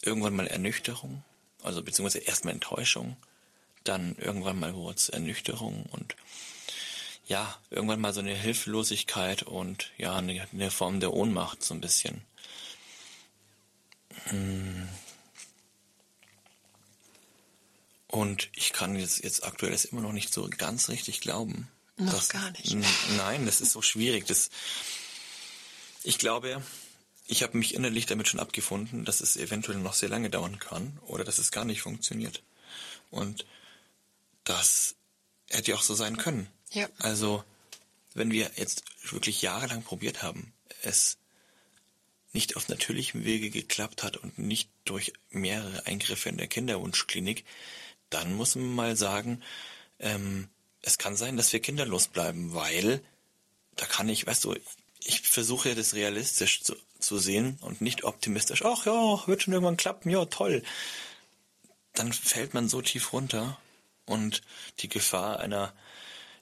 irgendwann 0.01 0.35
mal 0.35 0.47
Ernüchterung, 0.47 1.23
also 1.63 1.83
beziehungsweise 1.83 2.19
erstmal 2.19 2.53
Enttäuschung, 2.53 3.17
dann 3.87 4.15
irgendwann 4.17 4.59
mal 4.59 4.73
es 4.95 5.09
Ernüchterung 5.09 5.85
und 5.91 6.15
ja, 7.27 7.57
irgendwann 7.71 8.01
mal 8.01 8.13
so 8.13 8.19
eine 8.19 8.35
Hilflosigkeit 8.35 9.43
und 9.43 9.91
ja, 9.97 10.15
eine, 10.15 10.47
eine 10.51 10.69
Form 10.69 10.99
der 10.99 11.13
Ohnmacht 11.13 11.63
so 11.63 11.73
ein 11.73 11.81
bisschen. 11.81 12.21
Hm. 14.25 14.87
Und 18.07 18.49
ich 18.53 18.71
kann 18.71 18.95
jetzt, 18.95 19.23
jetzt 19.23 19.43
aktuell 19.43 19.73
es 19.73 19.85
immer 19.85 20.01
noch 20.01 20.13
nicht 20.13 20.33
so 20.33 20.47
ganz 20.57 20.89
richtig 20.89 21.19
glauben. 21.19 21.67
Noch 21.97 22.13
dass- 22.13 22.29
gar 22.29 22.51
nicht. 22.51 22.75
Nein, 23.17 23.45
das 23.45 23.59
ist 23.61 23.71
so 23.71 23.81
schwierig. 23.81 24.25
Das, 24.25 24.49
ich 26.03 26.17
glaube, 26.17 26.61
ich 27.27 27.41
habe 27.43 27.57
mich 27.57 27.73
innerlich 27.73 28.05
damit 28.05 28.27
schon 28.27 28.39
abgefunden, 28.39 29.03
dass 29.03 29.21
es 29.21 29.35
eventuell 29.35 29.79
noch 29.79 29.93
sehr 29.93 30.09
lange 30.09 30.29
dauern 30.29 30.59
kann 30.59 30.99
oder 31.07 31.23
dass 31.23 31.39
es 31.39 31.51
gar 31.51 31.65
nicht 31.65 31.81
funktioniert. 31.81 32.43
Und 33.09 33.45
das 34.45 34.95
hätte 35.49 35.71
ja 35.71 35.77
auch 35.77 35.83
so 35.83 35.93
sein 35.93 36.17
können. 36.17 36.47
Ja. 36.71 36.87
Also, 36.99 37.43
wenn 38.13 38.31
wir 38.31 38.49
jetzt 38.55 38.83
wirklich 39.03 39.41
jahrelang 39.41 39.83
probiert 39.83 40.23
haben, 40.23 40.53
es 40.81 41.17
nicht 42.31 42.55
auf 42.55 42.67
natürlichem 42.67 43.23
Wege 43.25 43.49
geklappt 43.49 44.03
hat 44.03 44.17
und 44.17 44.37
nicht 44.37 44.69
durch 44.83 45.13
mehrere 45.29 45.85
Eingriffe 45.85 46.29
in 46.29 46.37
der 46.37 46.47
Kinderwunschklinik, 46.47 47.45
dann 48.09 48.33
muss 48.33 48.55
man 48.55 48.73
mal 48.75 48.95
sagen, 48.95 49.41
ähm, 49.99 50.49
es 50.81 50.97
kann 50.97 51.15
sein, 51.15 51.37
dass 51.37 51.51
wir 51.53 51.61
kinderlos 51.61 52.07
bleiben, 52.07 52.53
weil 52.53 53.01
da 53.75 53.85
kann 53.85 54.09
ich, 54.09 54.27
weißt 54.27 54.43
du, 54.43 54.55
ich 54.99 55.21
versuche 55.21 55.69
ja 55.69 55.75
das 55.75 55.93
realistisch 55.93 56.61
zu, 56.61 56.75
zu 56.99 57.17
sehen 57.17 57.57
und 57.61 57.81
nicht 57.81 58.03
optimistisch. 58.03 58.63
Ach 58.63 58.85
ja, 58.85 59.27
wird 59.27 59.43
schon 59.43 59.53
irgendwann 59.53 59.77
klappen, 59.77 60.09
ja 60.09 60.25
toll. 60.25 60.63
Dann 61.93 62.11
fällt 62.11 62.53
man 62.53 62.67
so 62.67 62.81
tief 62.81 63.13
runter 63.13 63.57
und 64.05 64.41
die 64.79 64.89
Gefahr 64.89 65.39
einer 65.39 65.73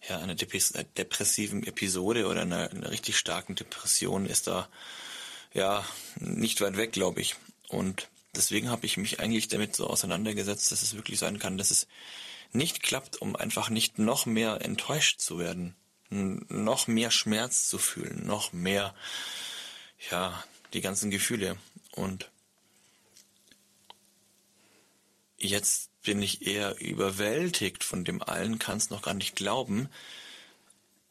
ja, 0.10 0.19
einer 0.19 0.34
äh, 0.34 0.86
depressiven 0.97 1.65
Episode 1.65 2.28
oder 2.28 2.41
einer, 2.41 2.69
einer 2.69 2.91
richtig 2.91 3.17
starken 3.17 3.56
Depression 3.56 4.26
ist 4.26 4.47
da 4.47 4.67
ja 5.54 5.86
nicht 6.15 6.62
weit 6.62 6.78
weg, 6.78 6.91
glaube 6.91 7.21
ich. 7.21 7.36
Und 7.69 8.10
deswegen 8.36 8.69
habe 8.69 8.86
ich 8.86 8.97
mich 8.97 9.19
eigentlich 9.19 9.47
damit 9.47 9.76
so 9.76 9.88
auseinandergesetzt, 9.88 10.71
dass 10.71 10.82
es 10.82 10.95
wirklich 10.95 11.19
sein 11.19 11.39
kann, 11.39 11.58
dass 11.58 11.71
es 11.71 11.88
nicht 12.52 12.84
klappt, 12.84 13.21
um 13.21 13.36
einfach 13.36 13.69
nicht 13.69 13.97
noch 13.97 14.26
mehr 14.26 14.62
enttäuscht 14.62 15.19
zu 15.19 15.39
werden, 15.39 15.76
noch 16.10 16.88
mehr 16.88 17.10
Schmerz 17.10 17.67
zu 17.67 17.78
fühlen, 17.78 18.26
noch 18.28 18.54
mehr, 18.54 18.93
ja, 20.12 20.43
die 20.73 20.82
ganzen 20.82 21.10
Gefühle. 21.10 21.58
Und 21.91 22.30
jetzt 25.38 25.89
bin 26.04 26.22
ich 26.22 26.46
eher 26.46 26.80
überwältigt 26.80 27.84
von 27.84 28.04
dem 28.04 28.22
allen, 28.22 28.60
kann 28.60 28.78
es 28.78 28.89
noch 28.89 29.02
gar 29.02 29.13
nicht 29.13 29.36
glauben. 29.36 29.89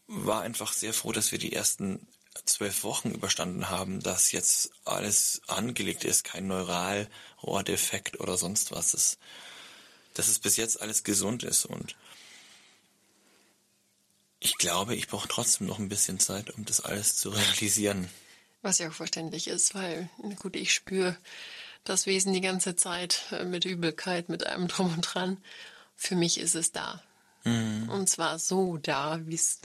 War 0.07 0.43
einfach 0.43 0.73
sehr 0.73 0.93
froh, 0.93 1.13
dass 1.13 1.33
wir 1.33 1.39
die 1.39 1.53
ersten 1.53 2.07
zwölf 2.45 2.83
Wochen 2.85 3.11
überstanden 3.11 3.69
haben, 3.71 4.01
dass 4.01 4.33
jetzt 4.33 4.71
alles 4.85 5.43
angelegt 5.47 6.05
ist, 6.05 6.25
kein 6.25 6.47
Neuralrohrdefekt 6.47 8.21
oder 8.21 8.37
sonst 8.37 8.73
was. 8.73 8.93
Dass, 8.93 9.19
dass 10.15 10.29
es 10.29 10.39
bis 10.39 10.57
jetzt 10.57 10.81
alles 10.81 11.05
gesund 11.05 11.43
ist 11.43 11.65
und 11.65 11.97
ich 14.45 14.59
glaube, 14.59 14.97
ich 14.97 15.07
brauche 15.07 15.29
trotzdem 15.29 15.69
noch 15.69 15.79
ein 15.79 15.89
bisschen 15.89 16.19
Zeit, 16.19 16.51
um 16.51 16.65
das 16.65 16.81
alles 16.81 17.17
zu 17.17 17.31
realisieren. 17.31 18.09
Was 18.61 18.79
ja 18.79 18.89
auch 18.89 18.95
verständlich 18.95 19.47
ist, 19.47 19.75
weil, 19.75 20.09
gut, 20.41 20.57
ich 20.57 20.73
spüre 20.73 21.17
das 21.85 22.07
Wesen 22.07 22.33
die 22.33 22.41
ganze 22.41 22.77
Zeit 22.77 23.23
äh, 23.33 23.45
mit 23.45 23.65
Übelkeit, 23.65 24.29
mit 24.29 24.47
allem 24.47 24.69
drum 24.69 24.93
und 24.95 25.03
dran. 25.03 25.39
Für 25.97 26.17
mich 26.17 26.39
ist 26.39 26.55
es 26.55 26.73
da. 26.73 27.03
Und 27.91 28.09
zwar 28.09 28.39
so 28.39 28.77
da, 28.77 29.21
wie 29.27 29.35
es 29.35 29.61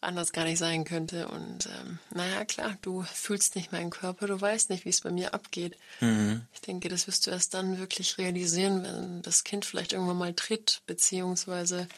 anders 0.00 0.32
gar 0.32 0.44
nicht 0.44 0.58
sein 0.58 0.84
könnte. 0.84 1.28
Und 1.28 1.66
ähm, 1.66 1.98
naja, 2.10 2.44
klar, 2.44 2.76
du 2.82 3.02
fühlst 3.02 3.56
nicht 3.56 3.72
meinen 3.72 3.90
Körper, 3.90 4.26
du 4.26 4.40
weißt 4.40 4.70
nicht, 4.70 4.84
wie 4.84 4.90
es 4.90 5.00
bei 5.00 5.10
mir 5.10 5.34
abgeht. 5.34 5.76
Ich 6.52 6.60
denke, 6.60 6.88
das 6.88 7.06
wirst 7.06 7.26
du 7.26 7.30
erst 7.30 7.54
dann 7.54 7.78
wirklich 7.78 8.18
realisieren, 8.18 8.84
wenn 8.84 9.22
das 9.22 9.44
Kind 9.44 9.64
vielleicht 9.64 9.92
irgendwann 9.92 10.18
mal 10.18 10.34
tritt, 10.34 10.82
beziehungsweise 10.86 11.88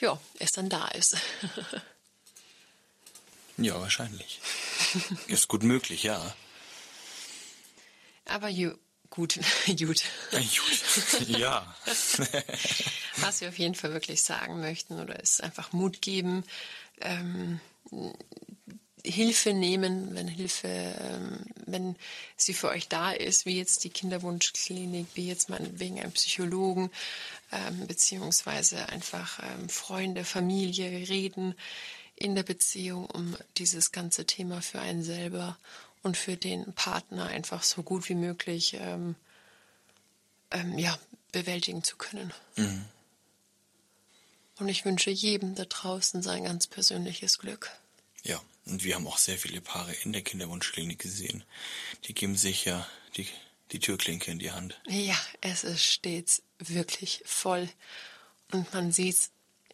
ja, 0.00 0.18
es 0.38 0.52
dann 0.52 0.68
da 0.68 0.88
ist. 0.88 1.16
Ja, 3.58 3.78
wahrscheinlich. 3.80 4.40
Ist 5.28 5.46
gut 5.46 5.62
möglich, 5.62 6.02
ja. 6.02 6.34
Aber 8.26 8.48
ju 8.48 8.72
gut, 9.10 9.38
gut. 9.66 10.02
Äh, 10.32 10.40
Gut. 10.40 11.28
Ja. 11.28 11.74
Was 13.16 13.40
wir 13.40 13.48
auf 13.48 13.58
jeden 13.58 13.74
Fall 13.74 13.92
wirklich 13.92 14.22
sagen 14.22 14.60
möchten 14.60 14.98
oder 14.98 15.20
ist 15.20 15.42
einfach 15.42 15.72
Mut 15.72 16.00
geben, 16.00 16.44
ähm, 17.00 17.60
Hilfe 19.04 19.52
nehmen, 19.52 20.14
wenn 20.14 20.28
Hilfe, 20.28 20.68
ähm, 20.68 21.44
wenn 21.66 21.96
sie 22.36 22.54
für 22.54 22.68
euch 22.68 22.88
da 22.88 23.10
ist, 23.10 23.46
wie 23.46 23.58
jetzt 23.58 23.84
die 23.84 23.90
Kinderwunschklinik, 23.90 25.08
wie 25.14 25.26
jetzt 25.26 25.48
meinetwegen 25.48 26.00
ein 26.00 26.12
Psychologen, 26.12 26.90
ähm, 27.50 27.86
beziehungsweise 27.86 28.88
einfach 28.90 29.40
ähm, 29.42 29.68
Freunde, 29.68 30.24
Familie 30.24 31.08
reden 31.08 31.54
in 32.14 32.36
der 32.36 32.44
Beziehung 32.44 33.06
um 33.06 33.36
dieses 33.58 33.90
ganze 33.90 34.24
Thema 34.24 34.62
für 34.62 34.80
einen 34.80 35.02
selber 35.02 35.58
und 36.02 36.16
für 36.16 36.36
den 36.36 36.72
Partner 36.74 37.26
einfach 37.26 37.62
so 37.62 37.82
gut 37.82 38.08
wie 38.08 38.14
möglich 38.14 38.74
ähm, 38.78 39.14
ähm, 40.50 40.78
ja, 40.78 40.98
bewältigen 41.30 41.82
zu 41.82 41.96
können. 41.96 42.32
Und 44.58 44.68
ich 44.68 44.84
wünsche 44.84 45.10
jedem 45.10 45.54
da 45.54 45.64
draußen 45.64 46.22
sein 46.22 46.44
ganz 46.44 46.66
persönliches 46.66 47.38
Glück. 47.38 47.70
Ja, 48.22 48.40
und 48.66 48.84
wir 48.84 48.94
haben 48.94 49.06
auch 49.06 49.18
sehr 49.18 49.38
viele 49.38 49.60
Paare 49.60 49.92
in 50.04 50.12
der 50.12 50.22
Kinderwunschklinik 50.22 50.98
gesehen. 50.98 51.42
Die 52.04 52.14
geben 52.14 52.36
sich 52.36 52.64
ja 52.64 52.86
die, 53.16 53.26
die 53.72 53.80
Türklinke 53.80 54.30
in 54.30 54.38
die 54.38 54.52
Hand. 54.52 54.80
Ja, 54.88 55.18
es 55.40 55.64
ist 55.64 55.82
stets 55.82 56.42
wirklich 56.58 57.22
voll. 57.24 57.68
Und 58.52 58.72
man 58.74 58.92
sieht 58.92 59.14
es 59.14 59.30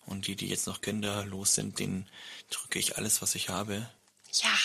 Und 0.06 0.28
die, 0.28 0.36
die 0.36 0.48
jetzt 0.48 0.68
noch 0.68 0.82
kinderlos 0.82 1.56
sind, 1.56 1.80
denen 1.80 2.10
drücke 2.50 2.80
ich 2.80 2.98
alles, 2.98 3.22
was 3.22 3.36
ich 3.36 3.50
habe. 3.50 3.90
Ja, 4.34 4.58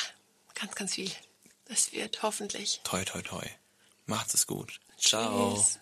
ganz, 0.54 0.74
ganz 0.74 0.94
viel. 0.94 1.10
Das 1.66 1.92
wird 1.92 2.22
hoffentlich. 2.22 2.80
Toi, 2.84 3.04
toi, 3.04 3.22
toi. 3.22 3.46
Macht's 4.06 4.34
es 4.34 4.46
gut. 4.46 4.80
Ciao. 4.98 5.54
Tschüss. 5.54 5.78